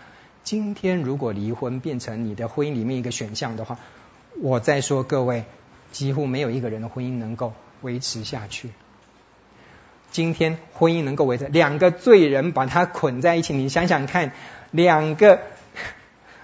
[0.46, 3.78] 今天如果离婚变成你的婚姻里面一个选项的话，
[4.42, 5.44] 我再说各位，
[5.92, 8.70] 几乎没有一个人的婚姻能够维持下去。
[10.12, 14.32] 今天婚姻能够维持，两个罪人把他捆在一起，你想想看，
[14.72, 15.42] 两个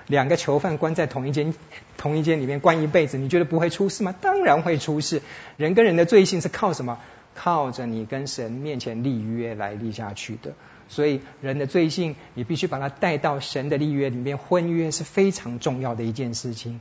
[0.08, 1.54] 两个囚犯关在同一间
[1.98, 4.14] 同一间里面关一辈子，你觉得不会出事吗？
[4.22, 5.22] 当然会出事。
[5.58, 7.00] 人跟人的罪性是靠什么？
[7.34, 10.54] 靠着你跟神面前立约来立下去的。
[10.88, 14.38] 所以人的罪性，你必须把它带到神的立约里面。
[14.38, 16.80] 婚约是非常重要的一件事情。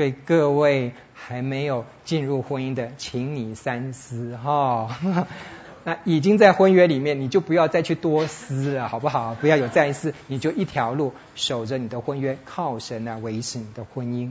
[0.00, 4.96] 对各位还没有进入婚姻的，请你三思哈。
[5.84, 9.34] 那已经在婚约里面，你就不要再去多思了，好不好？
[9.34, 14.30] 不要有再思，你就一条路守着你的婚约，靠神来维持你的婚姻，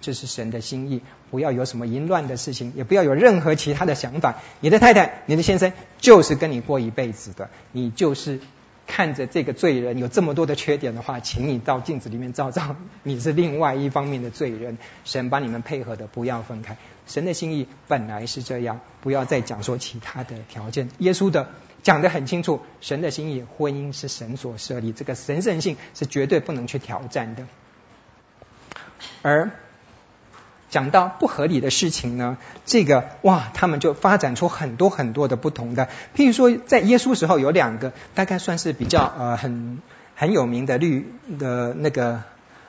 [0.00, 1.02] 这是神的心意。
[1.32, 4.36] 不要有什么淫乱的事情，也不要有任何其他的想法。
[4.60, 8.38] 你的太太、你的先生就是跟你过一辈子的，你就是
[8.94, 14.76] 看着这个罪人有这么多的缺点的话，请你到镜子里面照照，你是另外一方面的罪人。
[15.06, 16.76] 神把你们配合的，不要分开。
[17.06, 20.90] 神的心意本来是这样，不要再讲说其他的条件。
[20.98, 21.48] 耶稣的
[21.82, 27.46] 讲得很清楚，神的心意，婚姻是神所设立，这个神圣性是绝对不能去挑战的。
[29.22, 29.52] 而
[30.72, 35.88] 讲到不合理的事情呢，这个哇，他们就发展出很多很多的不同的。
[36.16, 39.80] 譬如说，在耶稣时候有两个，大概算是比较呃很
[40.16, 42.22] 很有名的律的那个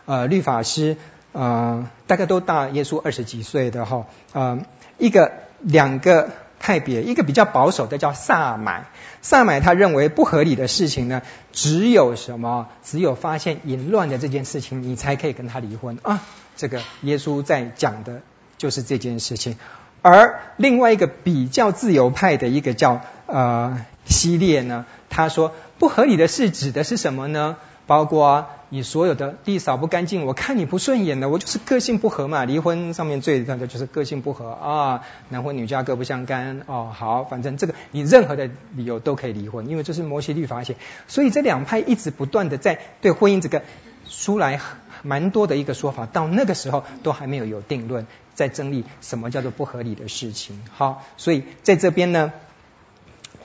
[0.05, 0.97] 呃律法师。
[1.35, 4.59] 呃，大概都大耶稣二十几岁的哈，呃，
[4.99, 5.31] 一个
[5.61, 6.29] 两个
[6.59, 8.85] 派别，一个比较保守的叫撒买，
[9.23, 16.21] 撒买他认为不合理的事情呢，只有什么，只有发现淫乱的这件事情，你才可以跟他离婚啊。
[16.55, 18.21] 这个耶稣在讲的
[18.57, 19.57] 就是这件事情，
[20.01, 27.57] 而另外一个比较自由派的一个叫呃希列呢，他说不合理的事指的是什么呢？
[27.85, 32.45] 包括你所有的地扫不干净，我看你不顺眼的，我就是个性不合嘛。
[32.45, 36.89] 离婚上面最大的就是个性不合啊，男婚女嫁各不相干哦。
[36.97, 40.77] 好，反正这个你任何的理由都可以离婚，因为这是摩西律法写。
[41.09, 43.63] 所以这两派一直不断的在对婚姻这个
[44.09, 44.61] 出来
[45.03, 50.59] 蛮多的一个说法，到那个时候都还没有有定论，在争议什么叫做不合理的事情。
[50.73, 52.33] 好，所以在这边呢，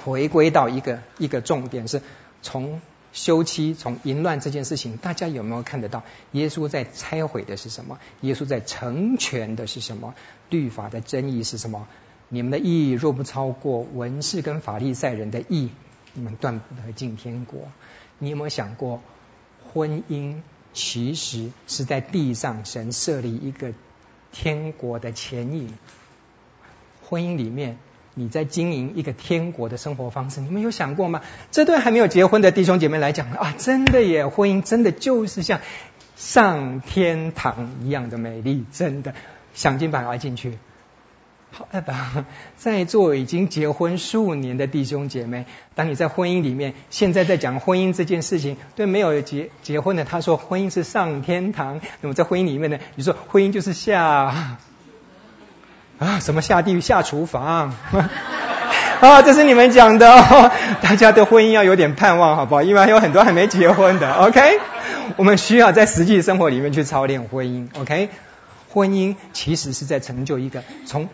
[0.03, 2.01] 回归到一个一个重点是
[2.41, 2.81] 从。
[3.11, 6.05] 休妻从淫乱这件事情，大家有没有看得到？
[6.33, 7.99] 耶稣在拆毁的是什么？
[8.21, 10.15] 耶稣在成全的是什么？
[10.51, 11.89] 律法的争议是什么？
[12.29, 15.71] 你们的义若不超过文士跟法利赛人的义，
[16.13, 17.63] 你们断不得进天国。
[18.19, 19.01] 你有没有想过，
[19.73, 20.43] 婚姻
[20.79, 23.73] 其实是在地上神设立一个
[24.31, 25.71] 天国的前影？
[27.03, 27.79] 婚姻里面。
[28.15, 31.23] 你在经营一个天国的生活方式，你们有想过吗？
[31.53, 35.61] 这对还没有结婚的弟兄姐妹来讲啊，真的耶，婚姻真的就是像
[36.17, 39.15] 上天堂一样的美丽，真的
[39.55, 40.59] 想尽办法进去。
[41.51, 42.27] 好，那么
[42.57, 54.59] 在座已经结婚数年的弟兄姐妹，当你在婚姻里面，现在在讲婚姻这件事情，对没有结结婚的他说婚姻是上天堂，那么在婚姻里面呢，你说婚姻就是下。
[55.99, 57.75] 啊，什么下地狱下厨房？
[59.01, 60.53] 啊，这是你们讲的哦。
[60.81, 62.63] 大家对婚姻要有点盼望，好不好？
[62.63, 64.13] 因为还有很多还没结婚的。
[64.13, 64.61] OK，
[65.17, 67.69] 我们需要在实际生活里面去操练婚姻。
[67.81, 68.11] OK，
[68.71, 71.09] 婚姻其实是在成就一个从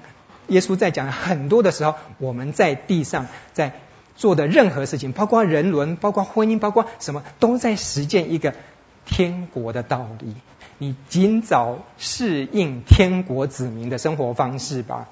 [0.49, 3.81] 耶稣在讲很多的时候，我们在地上在
[4.17, 8.55] 做的任何事情，包括人伦，包括婚姻，包括什么，都在实践一个
[9.05, 10.35] 天国的道理。
[10.79, 15.09] 你尽早适应天国子民的生活方式吧。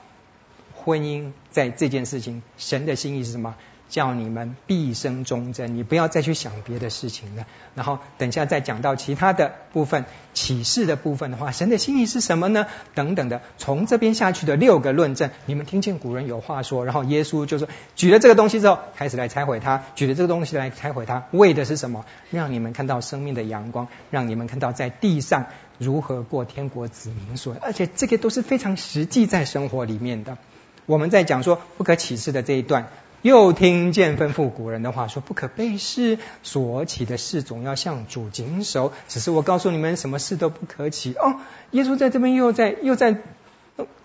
[0.74, 3.54] 婚姻在这件事情，神的心意是什么？
[3.92, 5.76] 叫你们毕生忠贞。
[5.76, 7.46] 你不要再去想别的事情了。
[7.74, 12.66] 然后等下再讲到其他的部分，启示的部分的话，神的心意是什么呢？
[12.94, 22.06] 等等的，从这边下去的六个论证，你们听见古人有话说，然后耶稣就说，举了这个东西之后，开始来拆毁它，举了这个东西来拆毁它，为的是什么？
[22.30, 30.38] 让你们看到生命的阳光，让你们看到在地上如何过天国子民所，而且这个都是非常实际在生活里面的。
[30.86, 32.88] 我们在讲说不可启示的这一段，
[33.22, 38.92] 又听见吩咐古人的话说不可背誓，所起的誓总要向主谨守。
[39.08, 41.14] 只是我告诉你们，什么事都不可起。
[41.14, 41.36] 哦，
[41.70, 43.16] 耶稣在这边又在又在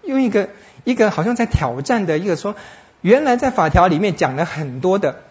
[0.04, 0.50] 用一个
[0.84, 2.56] 一个好像在挑战的一个说，
[3.02, 5.24] 原来在法条里面讲了很多的，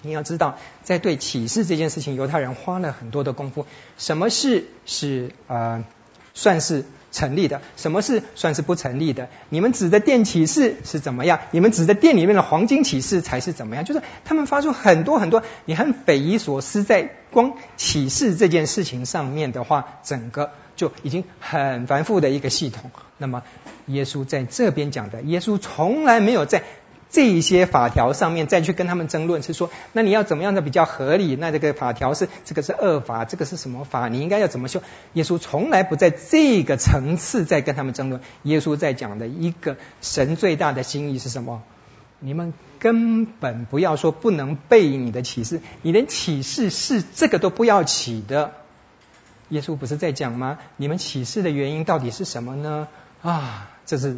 [0.00, 3.66] 你要知道，在对启示这件事情，犹太人花了很多的功夫。
[3.98, 5.84] 什么事是呃
[6.32, 6.84] 算是？
[7.12, 9.28] 成立的，什么事算是不成立的？
[9.48, 11.40] 你们指的殿启示是怎么样？
[11.50, 13.84] 你们指的殿里面的黄金启示才是怎么样？
[13.84, 22.90] 就是他们发出很多很多你很匪夷所思，在光启示这件事情上面的话，整个就已经很繁复的一个系统。
[23.18, 23.42] 那么
[23.86, 26.62] 耶稣在这边讲的，耶稣从来没有在。
[27.10, 31.34] 这一些法条上面再去跟他们争论，是说，那你要怎么样的比较合理？
[31.34, 34.06] 那这个法条是这个是恶法，这个是什么法？
[34.06, 34.80] 你应该要怎么修？
[35.14, 38.20] 耶稣从来不在这个层次在跟他们争论。
[38.44, 41.62] 耶稣在讲的一个神最大的心意是什么？
[42.20, 48.52] 你们根本不要说不能背你的启示，你连启示是这个都不要起的。
[49.48, 50.58] 耶稣不是在讲吗？
[50.76, 52.86] 你们启示的原因到底是什么呢？
[53.20, 54.16] 啊，这是。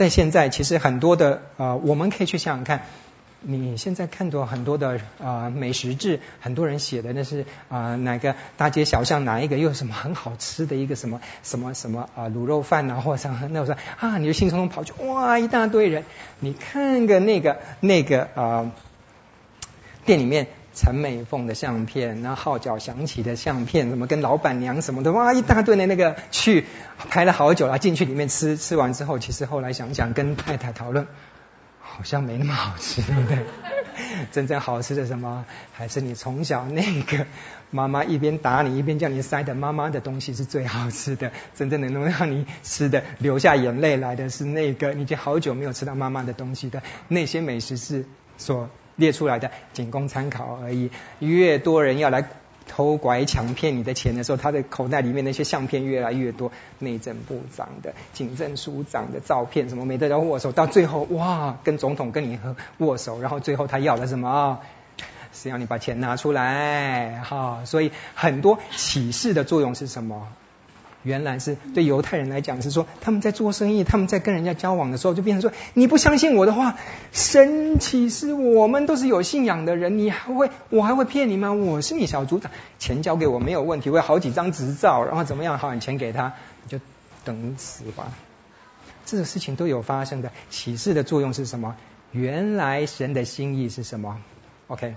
[0.00, 2.86] 在现在，其实很多的呃，我们可以去想想看，
[3.42, 4.92] 你现在看到很多的
[5.22, 16.04] 啊、呃、美食志，很多人写的那是啊、哪个大街小巷哪一个又有什么很好吃的一个什么什么什么啊、卤肉饭啊，或者那我说啊，你就兴冲冲跑去哇一大堆人，
[16.38, 18.72] 你看个那个那个啊、
[20.06, 20.46] 店里面。
[20.80, 26.64] 陈美凤的相片，然后号角响起的相片，什么跟老板娘什么的，哇，一大堆的那个去
[27.10, 31.06] 拍了好久了，进去里面吃，吃完之后，其实后来想想跟太太讨论，
[31.80, 33.40] 好像没那么好吃，对不对？
[34.32, 37.26] 真正好吃的什么，还是你从小那个
[37.70, 48.06] 妈妈一边打你一边叫你塞的妈妈的东西是最好吃的，真正能够让你吃的流下眼泪来的是那个，你已经好久没有吃到妈妈的东西的那些美食是
[48.40, 48.68] 所。
[48.96, 50.90] 列出来的仅供参考而已。
[51.20, 52.28] 越多人要来
[52.68, 62.38] 偷拐抢骗你的钱的时候，他的口袋里面那些相片越来越多，内政部长的、警政署长的照片，什么没得要握手，到最后哇，跟总统跟你
[62.76, 64.60] 握手，然后最后他要的什么？
[65.32, 67.64] 是要你把钱拿出来哈。
[67.64, 70.28] 所以很多启示的作用是什么？
[71.02, 76.76] 原来是对犹太人来讲是说，他们在做生意，他们在跟人家交往的时候，就变成说，你不相信我的话，
[77.12, 81.52] 神启示我们都是有信仰的人，你还会我还会骗你吗？
[81.52, 85.56] 我是你小组长，钱交给我没有问题，我有好几张执照，然后怎么样？
[85.58, 86.34] 好，你钱给他，
[86.64, 86.84] 你就
[87.24, 88.12] 等死吧。
[89.06, 91.76] 这个事情都有发生的，启示的作用是什么？
[92.12, 94.20] 原来神的心意是什么
[94.66, 94.96] ？OK，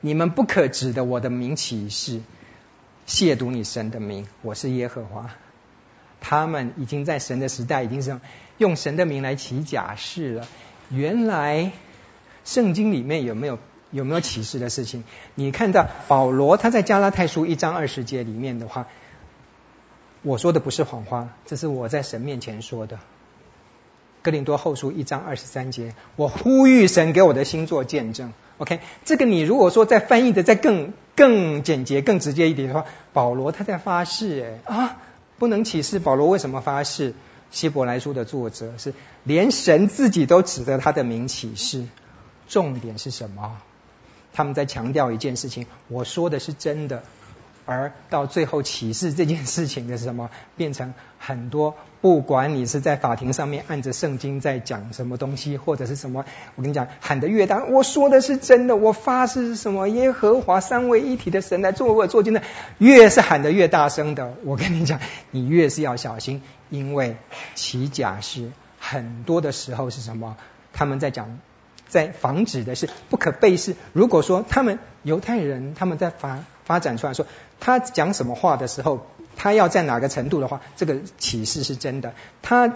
[0.00, 2.22] 你们不可指的我的名启示。
[3.10, 5.32] 亵渎你神的名，我是耶和华。
[6.20, 8.20] 他们已经在神的时代，已经是
[8.56, 10.46] 用神的名来起假誓了。
[10.90, 11.72] 原来
[12.44, 13.58] 圣经里面有没有
[13.90, 15.02] 有没有启示的事情？
[15.34, 18.86] 你看到保罗他在加拉太书一章二十节里面的话，
[20.22, 23.00] 我说的不是谎话，这是我在神面前说的。
[24.22, 28.32] 哥林多后书一章二十三节，我呼吁神给我的心做见证。
[28.58, 34.96] OK，这个你如果说再翻译的再更更简洁、更直接一点的话，保罗他在发誓，哎啊，
[35.38, 35.98] 不能启示。
[35.98, 37.14] 保罗为什么发誓？
[37.50, 38.94] 希伯来书的作者是
[39.24, 41.86] 连神自己都指着他的名启示。
[42.46, 43.58] 重点是什么？
[44.32, 47.02] 他们在强调一件事情，我说的是真的。
[47.70, 50.28] 而到最后启示这件事情的是什么？
[50.56, 56.24] 变成很多，不管你是在法庭上面按着圣经在讲什么东西，或者是什么，
[56.56, 62.42] 我跟你讲，喊得越大，我说的是真的，我发誓是什么耶和华三位一体的神来做我做见证，
[62.78, 64.98] 越是喊得越大声的，我跟你讲，
[65.30, 67.16] 你越是要小心，因为
[67.54, 68.50] 起假誓
[68.80, 70.36] 很多的时候是什么？
[70.72, 71.38] 他们在讲。
[71.88, 73.74] 在防止的是不可背誓。
[73.92, 77.26] 如果说他们犹太人他们在发发展出来说，
[77.58, 79.04] 他讲什么话的时候，
[79.34, 82.14] 他要在哪个程度的话，这个启示是真的。
[82.42, 82.72] 他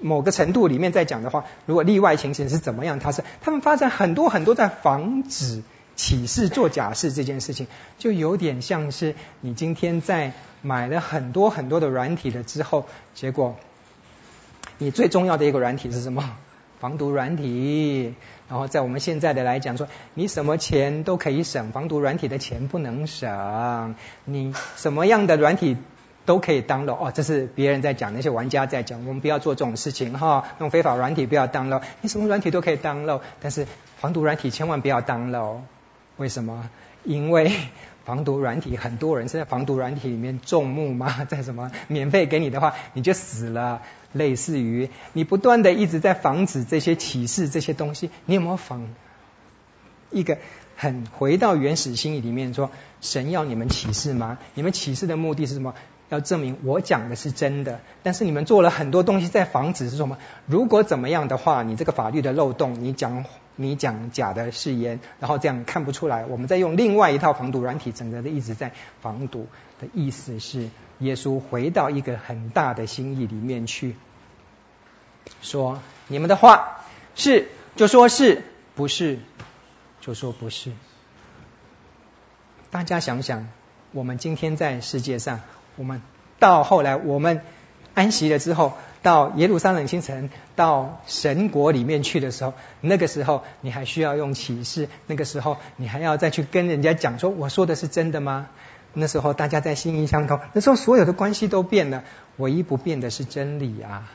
[0.00, 5.62] 某个程度里面在讲的话，如果例外情形是怎么样，他是他们发展很多很多在防止
[5.94, 7.66] 启示做假誓这件事情，
[7.98, 10.32] 就有点像是你今天在
[10.62, 13.56] 买了很多很多的软体了之后，结果
[14.78, 16.34] 你最重要的一个软体是什么？
[16.80, 18.14] 防毒软体。
[18.48, 23.94] 然后在我们现在的来讲说，你什么钱都可以省，防毒软体的钱不能省。
[24.24, 25.76] 你什么样的软体
[26.26, 30.44] 都可以 download 哦，这是别人在讲，那些玩家在讲，我们不要做这种事情哈。
[30.54, 33.66] 那种非法软体不要 download，你什么软体都可以 download，但是
[33.96, 35.60] 防毒软体千万不要 download。
[36.16, 36.70] 为什么？
[37.04, 37.52] 因为
[38.04, 43.82] 防毒软体很多人是在防毒软体里面种木吗， 在什么免费给你的话，你就死了。
[44.12, 48.88] 类似于你不断的一直在防止这些启示这些东西，你有没有防
[50.12, 50.38] 一个
[50.76, 54.38] 很回到原始心意里面说，神要你们启示吗？
[54.54, 55.74] 你们启示的目的是什么？
[56.10, 57.80] 要证明我讲的是真的。
[58.04, 60.18] 但是你们做了很多东西在防止是什么？
[60.46, 63.24] 如果怎么样的话，你这个法律的漏洞，你讲。
[63.56, 66.26] 你讲假的誓言，然后这样看不出来。
[66.26, 69.46] 我们再用另外一套防毒软体，整个的一直在防毒
[69.80, 73.94] 的意思是，耶稣回到一个很大的心意里面去，
[75.40, 76.84] 说：你们的话
[77.14, 78.42] 是就说是，
[78.74, 79.18] 不是
[80.00, 80.72] 就说不是。
[82.70, 83.48] 大家想想，
[83.92, 85.40] 我们今天在世界上，
[85.76, 86.02] 我们
[86.40, 87.40] 到后来我们
[87.94, 88.72] 安息了之后。
[89.04, 98.48] 到耶路撒冷新城，到神国里面去的时候，那个时候你还需要用启示，那个时候你还要再去跟人家讲说，我说的是真的吗？
[98.94, 102.02] 那时候大家在心意相通，那时候所有的关系都变了，
[102.38, 104.10] 唯一不变的是真理啊！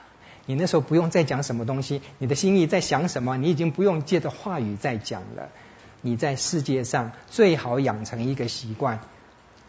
[0.48, 5.50] 你那时候不用再讲什么东西，你的心意在想什么，你已经不用借着话语再讲了。
[6.02, 9.02] 你在世界上最好养成一个习惯，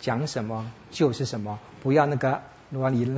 [0.01, 2.41] 讲什么就是什么，不要那个。
[2.71, 3.11] 罗里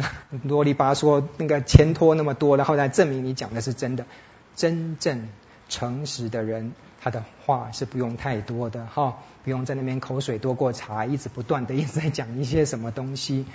[0.43, 2.89] 罗里吧嗦，那个钱托那么多，然后来。
[2.89, 4.07] 证明你讲的是真的。
[4.55, 5.29] 真正
[5.69, 13.47] 诚实的人，他的话是不用太多的哈，不用在那边口水多过茶，一直不断的一直在讲一些什么东西，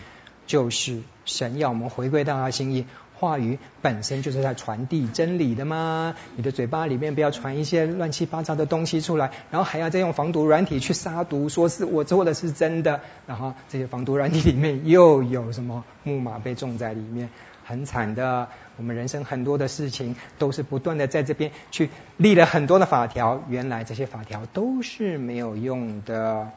[0.47, 2.87] 就是神要我们回归到他心意。
[3.19, 17.29] 话语本身就是在传递真理的嘛，你的嘴巴里面不要传一些乱七八糟的东西出来，然后还要再用防毒软体去杀毒，说是我做的是真的，然后这些防毒软体里面又有什么木马被种在里面，
[17.65, 18.47] 很惨的。
[18.77, 26.49] 我们人生很多的事情都是不断的在这边去立了很多的法条，原来这些法条都是没有用的。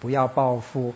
[0.00, 0.92] 不要报复，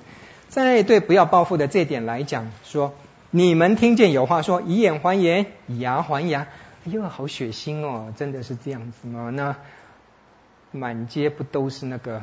[0.50, 2.92] 在对不要报复的这点来讲说。
[3.32, 6.48] 你们听见有话说，以眼还眼，以牙还牙，
[6.84, 8.12] 哎呦，好血腥哦！
[8.16, 9.30] 真的是这样子吗？
[9.30, 9.54] 那
[10.72, 12.22] 满街不都是那个，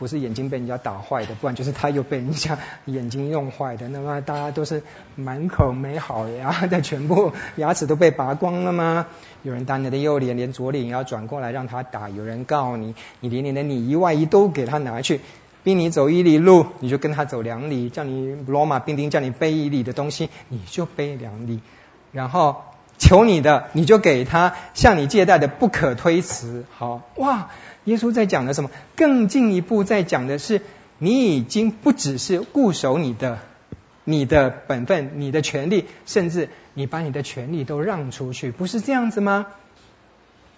[0.00, 3.88] 不是眼睛被人家打坏的，不然就是他又被人家眼睛用坏的。
[3.88, 4.82] 那么大家都是
[5.14, 9.06] 满口没好牙，的全部牙齿都被拔光了吗？
[9.44, 12.08] 有人打你的右脸，连左脸也要转过来让他打。
[12.08, 15.20] 有人告你，你连你的里衣外衣都给他拿去。
[15.64, 21.60] 逼你走一里路，你就跟他走两里；叫你罗马兵丁叫你背一里的东西，你就背两里。
[22.10, 22.62] 然后
[22.98, 26.64] 求你的，你就给他；向你借贷的，不可推辞。
[26.76, 27.50] 好哇，
[27.84, 28.70] 耶稣在讲的什么？
[28.96, 30.62] 更进一步在讲的是，
[30.98, 33.38] 你已经不只是固守你的、
[34.04, 39.46] 你的本分、你的权利，甚至你把你的权利都让出去，不是这样子吗？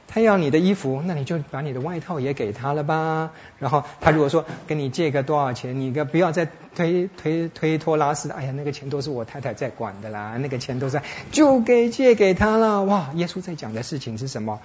[0.06, 3.30] 他要你的衣服，那你就把你的外套也给他了吧。
[3.58, 8.34] 然后他如果说跟你借个多少钱，你个不要再推推推拖拉丝的。
[8.34, 11.02] 哎呀，那个钱都是我太太在管的啦，那个钱都是
[11.32, 12.84] 就给借给他了。
[12.84, 14.60] 哇，耶稣在讲的事情是什么？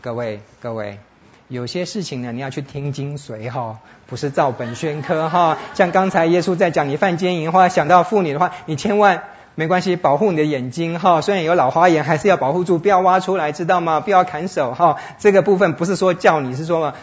[0.00, 0.98] 各位各位，
[1.46, 5.58] 有些事情呢，你要去听精髓哈，不是照本宣科哈。
[5.74, 9.22] 像刚才耶稣在讲你犯奸淫的话，想到妇女的话，你千万。
[9.58, 11.22] 没关系，保护你的眼睛哈。
[11.22, 14.00] 虽然有老花眼，还是要保护住，不要挖出来，知道吗？
[14.00, 14.98] 不要砍手哈。
[15.18, 16.94] 这个部分不是说叫你，是说嘛，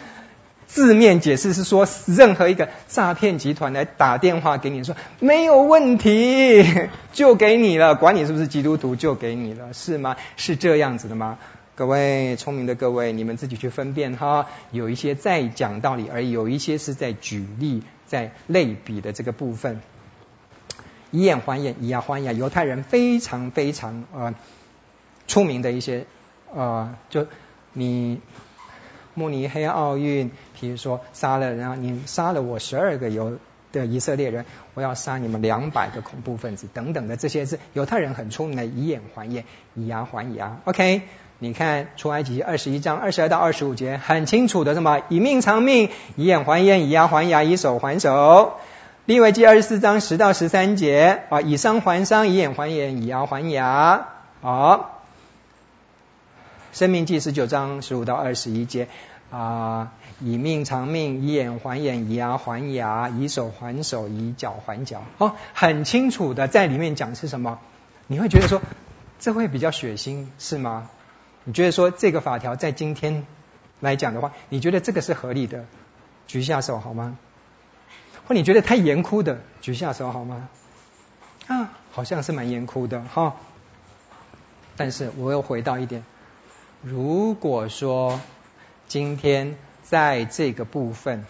[0.68, 6.64] 字面解释是说，任何一个诈骗集团来打电话给你说没有问题，
[7.12, 10.16] 就给你了，管你是不是基督徒，就给你了，是吗？
[10.36, 11.38] 是这样子的吗？
[11.74, 14.46] 各位聪明的各位，你们自己去分辨哈。
[14.70, 19.80] 有一些在讲道理，而有一些是在举例，在类比的这个部分。
[21.14, 22.32] 以眼还眼，以牙还牙。
[22.32, 24.34] 犹太人非常非常呃
[25.28, 26.06] 出名的一些
[26.52, 27.28] 呃，就
[27.72, 28.20] 你
[29.14, 33.38] 慕尼黑奥运，比如说杀了，然后你杀了我十二个犹
[33.70, 34.44] 的以色列人，
[34.74, 39.44] 我要杀你们两百个恐怖分子等等的这些是犹太人很出名的，以眼还眼，
[39.74, 40.58] 以牙还牙。
[40.64, 41.02] OK，
[41.38, 45.02] 你看出埃及二十一章二十二到二十五节很清楚的什么？
[45.10, 48.58] 以命偿命，以眼还眼，以牙还牙，以手还手。
[49.06, 54.08] 利未记二十四章十到十三节啊，以伤还伤，以眼还眼，以牙还牙。
[54.40, 55.02] 好，
[56.72, 58.88] 生命记十九章十五到二十一节
[59.30, 65.04] 啊，以命偿命，以眼还眼，以牙还牙，以手还手，以脚还脚。
[65.18, 67.58] 哦，很清楚的在里面讲是什么？
[68.06, 68.62] 你会觉得说
[69.18, 70.88] 这会比较血腥是吗？
[71.44, 73.26] 你觉得说这个法条在今天
[73.80, 75.66] 来讲的话，你觉得这个是合理的？
[76.26, 77.18] 举一下手好吗？
[78.26, 80.48] 或你觉得太严酷的，举下手好吗？
[81.46, 83.36] 啊，好像是蛮严酷的哈。
[84.76, 86.04] 但是我又回到一点，
[86.82, 88.20] 如果说
[88.88, 91.24] 今天在这个部分，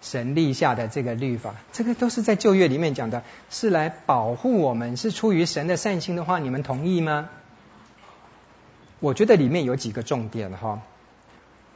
[0.00, 7.28] 神立下的这个律法，这个都是在旧约里面讲的，是来保护我们，是出于神的善心的话，你们同意吗？
[9.00, 10.80] 我觉得里面有几个重点哈。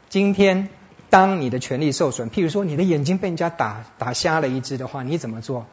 [0.09, 0.69] 今天
[1.13, 5.67] 当你的权利受损，譬如说你的眼睛被人家打打瞎了一只的话，你怎么做？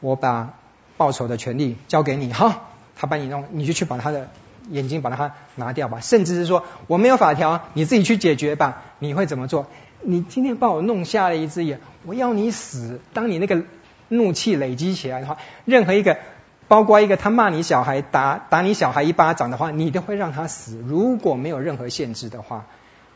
[0.00, 0.54] 我把
[0.96, 2.62] 报仇的权利交给你哈，
[2.96, 4.28] 他把你弄，你就去把他的
[4.68, 6.00] 眼睛把它拿掉吧。
[6.00, 8.82] 甚至是说我没有法条，你自己去解决吧。
[8.98, 9.68] 你会怎么做？
[10.00, 13.00] 你今天把我弄瞎了一只眼，我要你死。
[13.14, 13.62] 当你那个
[14.08, 16.18] 怒气累积起来的话，任何一个，
[16.66, 20.82] 包括一个他骂你小孩、打打你小孩一巴掌的话，你都会让他死。
[20.84, 22.66] 如果没有任何限制的话，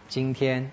[0.09, 0.71] 今天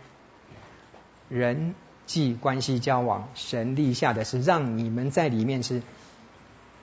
[1.30, 1.76] 人
[2.06, 5.82] 际关系交往，神立下的是让你们在里面是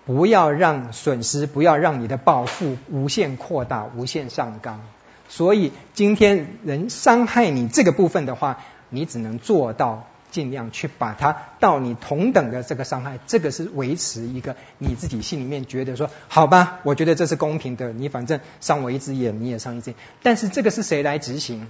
[0.05, 4.81] 不要让损失，不要让你的报复无限扩大、无限上纲。
[5.29, 17.95] 所以今天人伤害你这个部分的话，你只能做到尽量去把它到你同等的这个伤害，这个是维持一个你自己心里面觉得说好吧，我觉得这是公平的。
[17.95, 19.97] 你反正伤我一只眼，你也伤一只眼。
[20.23, 21.67] 但是这个是谁来执行？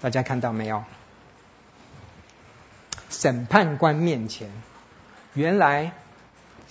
[0.00, 0.84] 大家看到没有？
[3.08, 4.50] 审判官面前，
[5.34, 5.92] 原来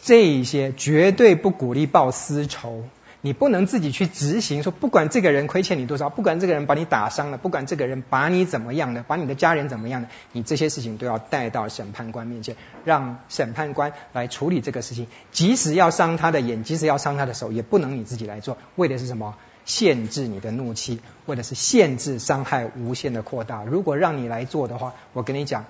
[0.01, 2.83] 这一些绝对不鼓励报私仇。
[3.21, 15.07] 你不能自己去执行，说不管这个人亏欠你多少，不管这个人把你打伤了，不管这个人把你怎么样的，把你的家人怎么样的，你这些事情都要带到审判官面前，让审判官来处理这个事情。
[15.31, 18.59] 即使要伤他的眼，即使要伤他的手，也不能你自己来做。
[18.75, 19.36] 为的是什么？
[19.65, 23.63] 限制你的怒气，为的是限制伤害无限的扩大。
[23.63, 25.65] 如果让你来做的话，我跟你讲。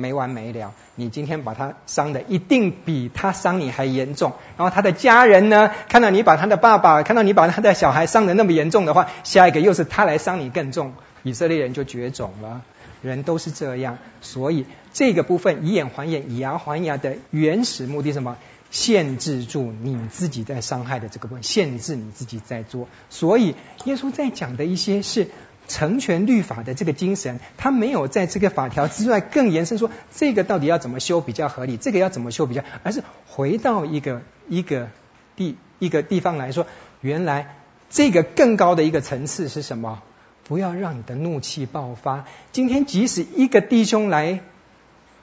[0.00, 4.32] 没完没了，你今天把他伤的一定比他伤你还严重。
[4.56, 10.94] 然后他的家人呢，看到你把他的爸爸，看到你把他的小孩伤的那么严重的话，下一个又是他来伤你更重。
[11.22, 12.62] 以色列人就绝种了，
[13.02, 13.98] 人都是这样。
[14.22, 18.36] 所以这个部分以眼还眼，以牙还牙的原始目的什么？
[18.70, 22.88] 限制住你自己在伤害的这个部分，限制你自己在做。
[23.10, 25.28] 所以耶稣在讲的一些是。
[25.70, 34.88] 成全律法的这个精神，他没有在这个法条之外更延伸说，这个到底要怎么修比较合理，这个要怎么修比较，而是回到一个一个
[35.36, 36.66] 地一个地方来说，
[37.00, 37.56] 原来
[37.88, 40.02] 这个更高的一个层次是什么？
[40.44, 42.26] 不要让你的怒气爆发。
[42.52, 44.40] 今天即使一个弟兄来。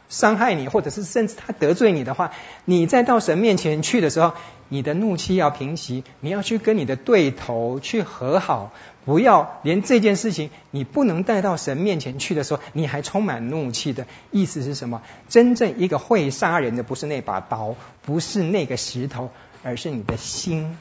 [0.09, 2.31] 伤害你，或者是甚至他得罪你的话，
[2.63, 4.33] 你再到神面前去的时候，
[4.69, 8.71] 你的怒气要平息，你要去跟你的对头去和好，
[9.03, 15.01] 不要连这件事情你不能带到神面前去的时候，你还充满怒气的意思是什么？
[15.27, 19.29] 真正一个会杀人的不是那把刀，不是那个石头，
[19.63, 20.77] 而是你的心。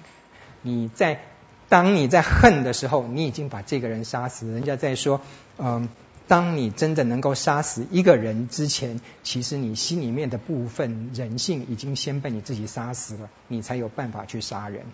[0.62, 1.20] 你在
[1.68, 4.46] 当你在恨的时候，你已经把这个人杀死。
[4.46, 5.20] 人家在说，
[5.58, 5.88] 嗯。
[6.28, 14.86] 当你真的能够杀死一个人之前，其实你心里面的部分人性已经先被你自己杀死了，你才有办法去杀人。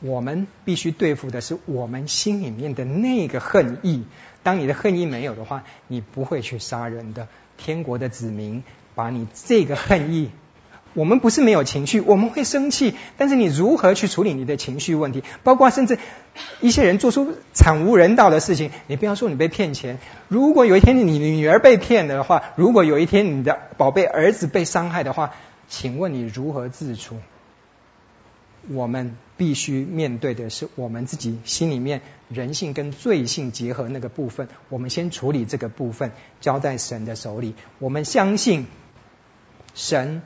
[0.00, 4.04] 我们必须对付的是我们心里面的那个恨意。
[4.42, 7.28] 当你的恨意没有的话，你不会去杀人的。
[7.56, 8.64] 天国的子民
[8.96, 10.30] 把你这个恨意。
[10.94, 15.24] 我们不是没有情绪，我们会生气，但是你如何去处理你的情绪问题？
[15.42, 15.98] 包括甚至
[16.60, 25.34] 一些人做出惨无人道的事情，你不要说你被骗钱，如果有一天你女儿被骗了的话，如果有一天你的宝贝儿子被伤害的话，
[25.68, 27.16] 请问你如何自处？
[28.70, 37.54] 我们必须面对的是我们自己心里面人性跟罪性结合那个部分，我们先处理这个部分，交在神的手里。
[37.78, 38.66] 我们相信
[39.74, 40.22] 神。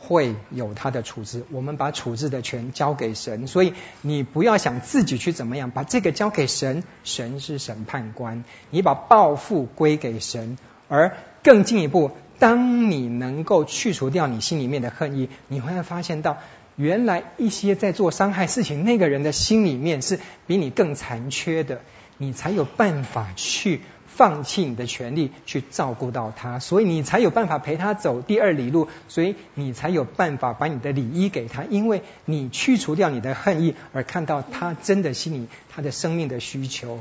[0.00, 16.38] 会有他的处置，我们把处置的权交给神，所以你不要想自己去怎么样，把这个交给神，神是审判官，你把报复归给神，而更进一步，当你能够去除掉你心里面的恨意，你会发现到，
[16.76, 21.80] 原来一些在做伤害事情那个人的心里面是比你更残缺的，
[22.16, 23.80] 你才有办法去。
[24.18, 36.98] 放弃你的权利去照顾到他，所以你才有办法陪他走第二里路，所以你才有办法把你的礼衣给他，因为你去除掉你的恨意，而看到他真的心里他的生命的需求。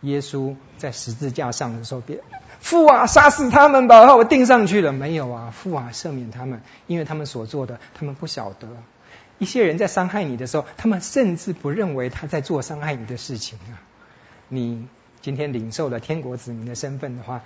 [0.00, 2.20] 耶稣在十字架上的时候，别
[2.58, 4.92] 父啊，杀死他们吧，我钉上去了。
[4.92, 8.66] 没有啊，父啊，赦免他们，因为他们所做的，他们不晓得。
[9.36, 13.76] 一些人在伤害你的时候，他们甚至不认为他在做伤害你的事情啊。
[14.48, 14.86] 你
[15.22, 17.42] 今天领受了天国子民的身份的话，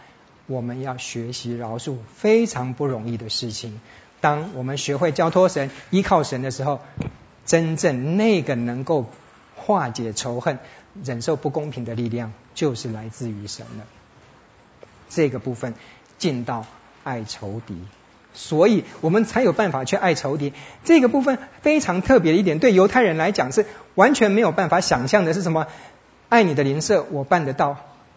[0.46, 3.80] 我们要学习饶恕，非常不容易的事情。
[4.20, 6.80] 当我们学会交托神、依靠神的时候，
[7.44, 9.06] 真正那个能够
[9.56, 10.60] 化解仇恨、
[11.02, 13.84] 忍受不公平的力量，就是来自于神了。
[15.08, 15.74] 这个部分
[16.16, 16.66] 进到
[17.02, 17.76] 爱仇敌，
[18.32, 20.52] 所以我们才有办法去爱仇敌。
[20.84, 25.66] 这个部分非常特别的一点，对犹太人来讲是完全没有办法想象的，是什么？
[26.34, 27.76] 爱你的邻舍，我办得到；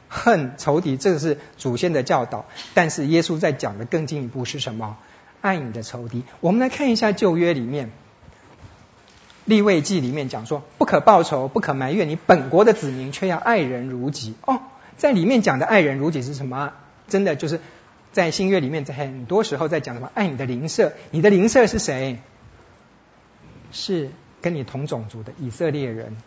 [0.09, 2.45] 恨仇敌，这个是祖先的教导。
[2.73, 4.97] 但是耶稣在讲的更进一步是什么？
[5.39, 6.23] 爱你的仇敌。
[6.39, 7.91] 我们来看一下旧约里面。
[9.45, 14.33] 立位记里面讲说，不可报仇，不可埋怨你本国的子民，却要爱人如己。
[14.47, 14.61] 哦，
[14.97, 16.73] 在里面讲的爱人如己是什么？
[17.07, 17.61] 真的就是
[18.13, 20.09] 在新约里面，在很多时候在讲什么？
[20.15, 22.17] 爱你的邻舍，你的邻舍是谁？
[23.71, 24.09] 是
[24.41, 26.17] 跟你同种族的以色列人。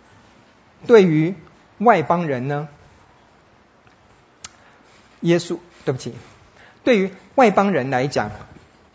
[0.86, 1.34] 对于
[1.80, 2.68] 外邦人呢？
[5.20, 6.14] 耶稣，对不起，
[6.84, 8.30] 对于外邦人来讲。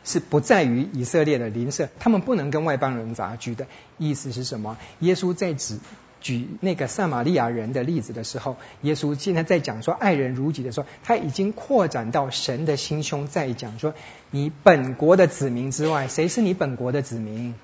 [0.08, 3.66] 是不在于以色列的邻舍，他们不能跟外邦人杂居的。
[3.98, 4.78] 意思是什么？
[5.00, 5.80] 耶稣在指
[6.22, 13.96] 举那个撒玛利亚人的例子的时候，耶稣现在在讲说爱人如己的时候，他已经扩展到神的心胸，在讲说
[14.30, 17.56] 你本国的子民之外，谁是你本国的子民？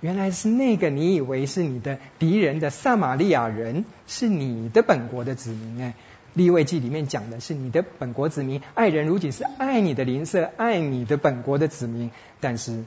[0.00, 5.94] 原来是那个你以为是你的敌人的撒玛利亚人，是你的本国的子民哎。
[6.32, 12.12] 利未记里面讲的是你的本国子民，爱人如己是爱你的邻舍，爱你的本国的子民。
[12.38, 12.84] 但是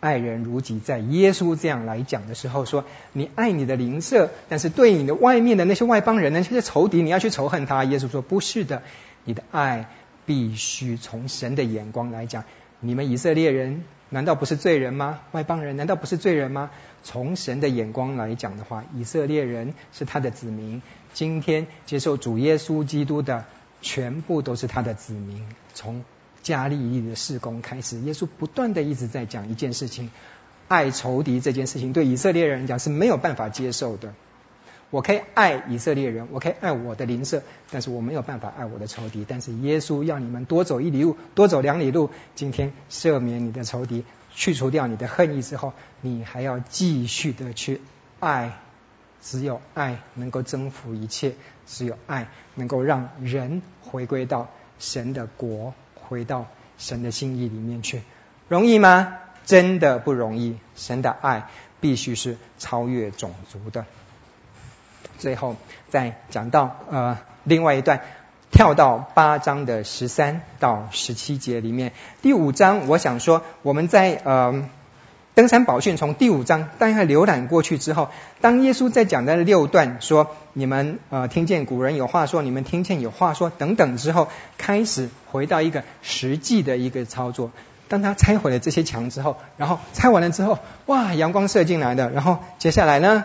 [0.00, 7.84] 爱人如己，在耶稣这样来讲的时候，说你爱你的邻舍，但是对你的外面的那些外邦人呢，那些仇敌，你要去仇恨他。
[7.84, 8.82] 耶稣说不是的，
[9.24, 9.88] 你的爱
[10.26, 12.42] 必须从神的眼光来讲。
[12.80, 15.20] 你们以色列人难道不是罪人吗？
[15.32, 16.70] 外邦人难道不是罪人吗？
[17.02, 20.82] 从神的眼光来讲的话，以色列人是他的子民。
[21.14, 23.46] 今天接受主耶稣基督的
[23.80, 25.46] 全部都是他的子民。
[25.72, 26.04] 从
[26.42, 30.10] 加利利的事工开始，耶稣不断的一直在讲一件事情：
[30.68, 34.12] 爱仇敌这件事情，对以色列人讲是没有办法接受的。
[34.92, 39.24] 我可以爱以色列人，我可以爱我的邻舍，但是我没有办法爱我的仇敌。
[39.26, 42.10] 但是耶稣要你们多走一里路，多走两里路。
[42.34, 44.04] 今天赦免你的仇敌，
[44.34, 47.80] 去除掉你的恨意之后，你还要继续的去
[48.20, 48.52] 爱。
[49.22, 58.02] 只有爱能够征服一切，只有爱能够让人回归到神的国，回到神的心意里面去，
[58.48, 59.16] 容易吗？
[59.46, 60.58] 真的不容易。
[60.76, 61.48] 神的爱
[61.80, 63.86] 必须是超越种族的。
[65.22, 65.54] 最后
[65.88, 68.00] 再讲到呃另外一段，
[68.50, 71.92] 跳到八章的十三到十七节里面，
[72.22, 74.64] 第五章我想说我们在呃。
[75.34, 78.10] 登山宝训从第五章大概浏览过去之后，
[78.42, 84.28] 当耶稣在讲的六段说你们呃听见古人有话说，你们听见有话说等等之后，
[84.58, 87.50] 开始回到一个实际的一个操作。
[87.88, 92.10] 当他拆毁了这些墙之后，然后拆完了之后，哇，阳光射进来的。
[92.10, 93.24] 然后接下来呢，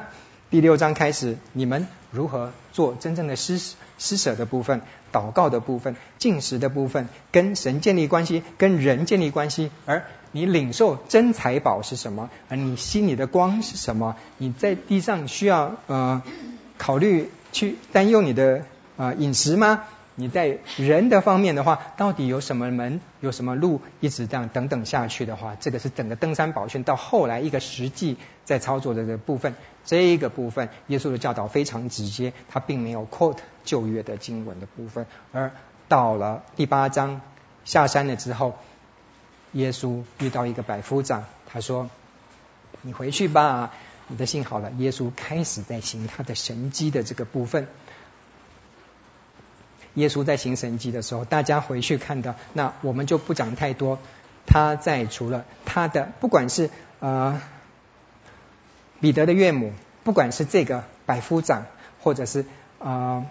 [0.50, 3.60] 第六章开始，你们如何做真正的施
[3.98, 10.04] 施舍的部分、祷告的部分、进食的部分，跟神建立关系，跟人建立关系，而。
[10.34, 12.30] 你领受真财宝是什么？
[12.50, 14.18] 而你心里的光是什么？
[14.38, 16.22] 你在地上需要呃
[16.78, 18.66] 考虑去担忧你的
[18.98, 19.86] 呃饮食吗？
[20.20, 29.56] 你在人的方面的话，到底有什么门，有什么路，一直这样等等下去的话，这个是整个登山宝训到后来一个实际在操作的这个部分。
[29.86, 35.06] 这一个部分，耶稣的教导非常直接，他并没有 quote 旧约的经文的部分。
[35.32, 35.52] 而
[35.88, 37.22] 到了第八章
[37.64, 38.58] 下山了之后。
[39.54, 41.90] 耶稣遇到一个百夫长，他说
[42.84, 43.72] ：“你回去吧，
[44.10, 47.68] 你的信好了。”耶稣开始在行他的神迹的这个部分。
[49.98, 54.00] 耶稣在行神迹的时候，大家回去看到，那我们就不讲太多。
[54.46, 56.70] 他在除了他的，不管是
[57.00, 57.42] 呃
[59.00, 61.66] 彼得的岳母，不管是这个百夫长，
[62.02, 62.46] 或者是
[62.80, 63.26] 呃。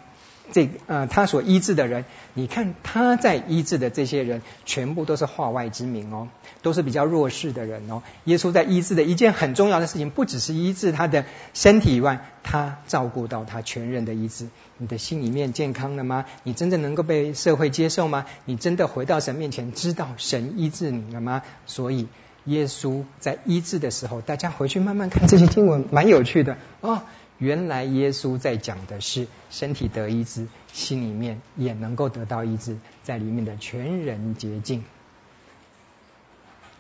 [0.53, 2.05] 这呃，他所医治的人，
[2.35, 6.29] 你看他在医治的这些人，全部都是化外之民哦，
[6.63, 8.03] 都是比较弱势的人哦。
[8.25, 14.49] 耶稣在医治的一件很重要的事情，不只是医治他的身体以外，他照顾到他全人的医治。
[14.79, 16.27] 你的心里面健康了吗？
[16.43, 18.27] 你真正能够被社会接受吗？
[18.45, 21.43] 你真的回到神面前，知道神医治你了吗？
[21.67, 22.09] 所以
[22.45, 27.03] 耶稣在医治的时候，大家回去慢慢看这些经文，蛮有趣的哦。
[27.39, 34.85] 原来耶稣在讲的是身体得医治，心里面也能够得到医治，在里面的全人洁净。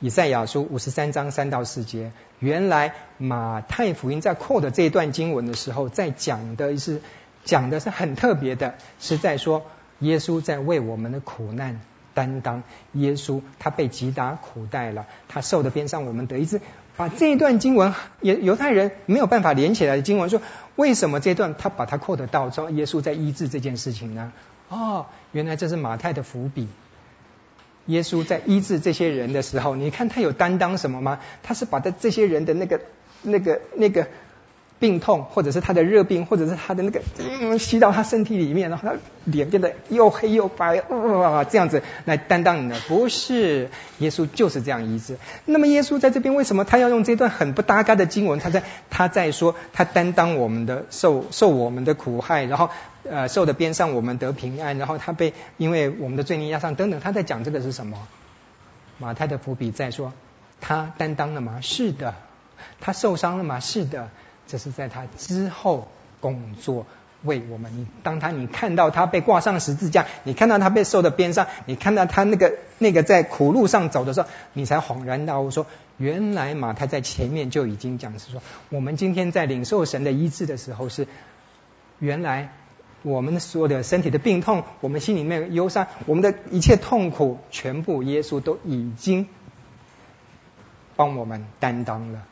[0.00, 7.00] 以赛亚书五十三章三到四节，原来马太福音在扩的这一段经文的时候，在讲的是
[7.44, 9.64] 讲的是很特别的，是在说
[10.00, 11.80] 耶稣在为我们的苦难
[12.12, 12.62] 担当。
[12.92, 16.60] 耶稣他被击打苦待了，他受的鞭伤我们得医治。
[16.96, 20.40] 把这一段经文，也犹太人没有办法连起来的经文，说
[20.76, 24.32] 为什么这段他把它扩得到说耶稣在医治这件事情呢？
[24.68, 26.68] 哦，原来这是马太的伏笔。
[27.86, 31.20] 耶稣在医治这些人的时候，你看他有担当什么吗？
[31.42, 32.80] 他是把他这些人的那个、
[33.22, 34.08] 那个、那个。
[34.78, 45.16] 病痛，或者是他的热病，或者是他的那个嗯吸到他身体里面，然后他脸变得又黑又白，哇，这样子来担当你的，不是耶稣就是这样医治。
[45.46, 48.38] 那么耶稣在这边为什么他要用这段很不搭嘎的经文？
[48.38, 52.68] 他在他在说他担当我们的受受我们的苦害，然后
[53.08, 57.00] 呃受的边上我们得平安，然后他被因为我们的罪孽压上等等。
[57.00, 57.96] 他在讲这个是什么？
[58.98, 60.12] 马太的伏笔在说
[60.60, 61.60] 他担当了吗？
[61.62, 62.14] 是的。
[62.80, 63.60] 他受伤了吗？
[63.60, 64.08] 是的。
[64.46, 65.88] 这是在他之后
[66.20, 66.86] 工作
[67.22, 67.76] 为我们。
[67.76, 75.66] 你当他你看到他被挂上十字架，你看到他被受的鞭伤，你看到他那个那个在苦路上走的时候，你才恍然大悟说，
[75.96, 81.08] 原来马太在前面就已经讲是说，我们今天在领受神的医治的时候是，
[81.98, 82.52] 原来
[83.02, 89.26] 我们所有的身体的病痛，我们心里面忧伤，我们的一切痛苦，全部耶稣都已经
[90.96, 92.22] 帮我们担当了。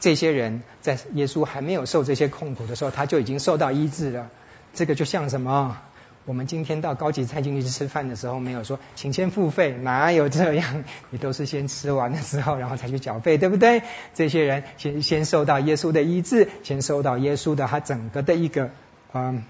[0.00, 4.30] 这些人在耶稣还没有受这些痛苦的时候，他就已经受到医治了。
[4.74, 5.78] 这个就像什么？
[6.24, 10.84] 我们今天到高级餐厅去吃饭的时候，没有说请先付费，哪有这样？
[11.10, 13.82] 你都是先吃完的时候，然后才去缴费，对不对？
[14.14, 18.70] 这些人先先受到耶稣的医治，先受到耶稣的他整个的一个
[19.14, 19.42] 嗯。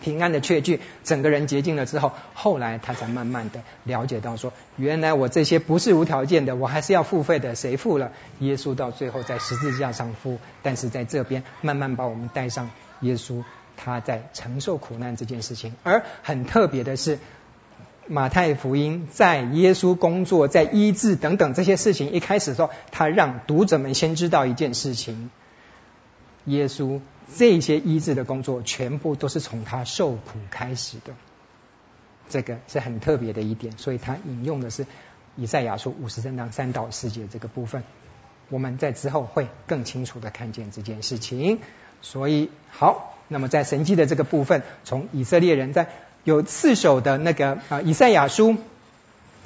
[0.00, 7.54] 平安的确据，整个人洁净了之后，后来他才慢慢的了解到说，原来我这些不是无条件的，我还是要付费的。
[7.54, 8.12] 谁付了？
[8.38, 12.70] 耶稣到最后在十字架上付，但是在这边慢慢把我们带上
[13.00, 13.44] 耶稣，
[13.76, 15.74] 他在承受苦难这件事情。
[15.82, 17.18] 而很特别的是，
[18.06, 25.30] 马太福音在耶稣工作、在医治等等这些事情一开始的时候，他让读者们先知道一件事情：
[26.44, 27.00] 耶稣。
[27.32, 31.12] 这些医治的工作全部都是从他受苦开始的，
[32.28, 33.78] 这个是很特别的一点。
[33.78, 34.84] 所以他引用的是
[35.36, 37.84] 以赛亚书五十三章三到四节这个部分，
[38.48, 41.60] 我们在之后会更清楚的看见这件事情。
[42.02, 45.86] 所以好，那么在神迹的这个部分，从以色列人在
[46.24, 48.56] 有四首的那个啊以赛亚书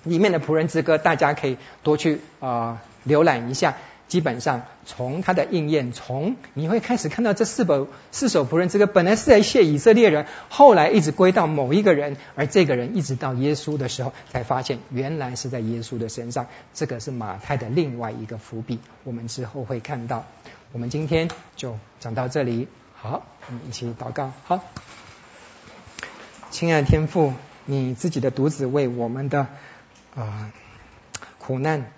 [0.04, 3.76] 里面的仆人之歌，大家可以多去啊浏览一下。
[4.15, 16.47] 基本上从他的应验，从你会开始看到这四本四首仆人之歌，本来是在谢以色列人，后来一直归到某一个人，而这个人一直到耶稣的时候，才发现原来是在耶稣的身上。
[16.74, 20.24] 这个是马太的另外一个伏笔，我们之后会看到。
[20.70, 24.31] 我们今天就讲到这里，好，我们一起祷告。
[24.45, 24.61] 好，
[26.53, 27.32] 亲爱的天父，
[27.65, 29.49] 你自己的独子为我们的
[30.15, 30.53] 啊、
[31.41, 31.91] 苦难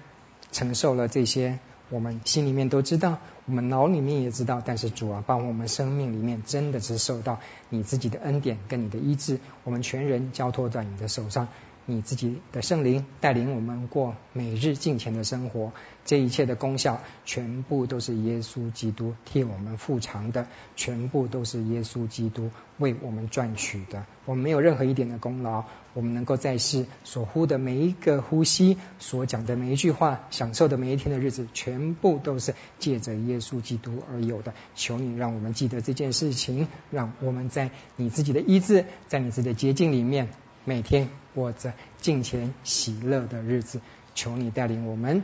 [0.51, 1.59] 承受了这些。
[1.89, 7.39] 我们心里面都知道，我们脑里面也知道，但是主啊，把我们生命里面真的是受到
[7.69, 11.49] 你自己的恩典跟你的医治，我们全人交托在你的手上。
[11.89, 15.73] 你自己的圣灵带领我们过每日敬虔的生活，
[16.05, 24.05] 这一切的功效全部都是耶稣基督替我们付偿的，全部都是耶稣基督为我们赚取的。
[24.25, 25.63] 我们没有任何一点的功劳，
[25.95, 34.55] 我们能够在世所呼的每一个呼吸，所讲的每一句话，享受的每一天的日子，全部都是借着耶稣基督而有的。
[34.75, 40.29] 求你让我们记得这件事情，让我们在你自己的医治，在你自己的洁净里面。
[40.69, 43.81] 每天过着敬虔喜乐的日子，
[44.17, 45.23] 求你带领我们。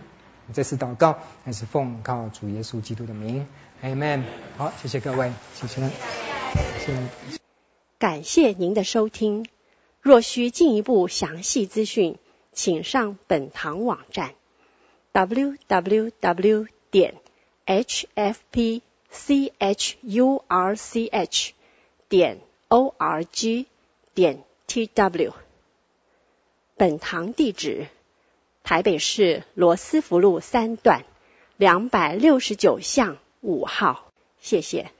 [0.54, 3.46] 这次祷告，还是奉靠主耶稣基督的名
[3.82, 4.22] ，Amen。
[4.56, 5.82] 好，谢谢各位，谢谢。
[6.78, 7.38] 谢谢。
[7.98, 9.44] 感谢您的收听。
[10.00, 12.18] 若需进一步详细资讯，
[12.52, 14.34] 请上本堂网站
[15.12, 17.14] ：www 点
[17.66, 18.80] hfpchurch
[22.08, 22.38] 点
[22.68, 23.66] org
[24.14, 24.44] 点。
[24.72, 25.34] T.W.
[26.78, 27.88] 本堂地址：
[28.64, 31.04] 台北市罗斯福路三段
[31.58, 34.10] 两百六十九巷五号。
[34.40, 34.90] 谢谢。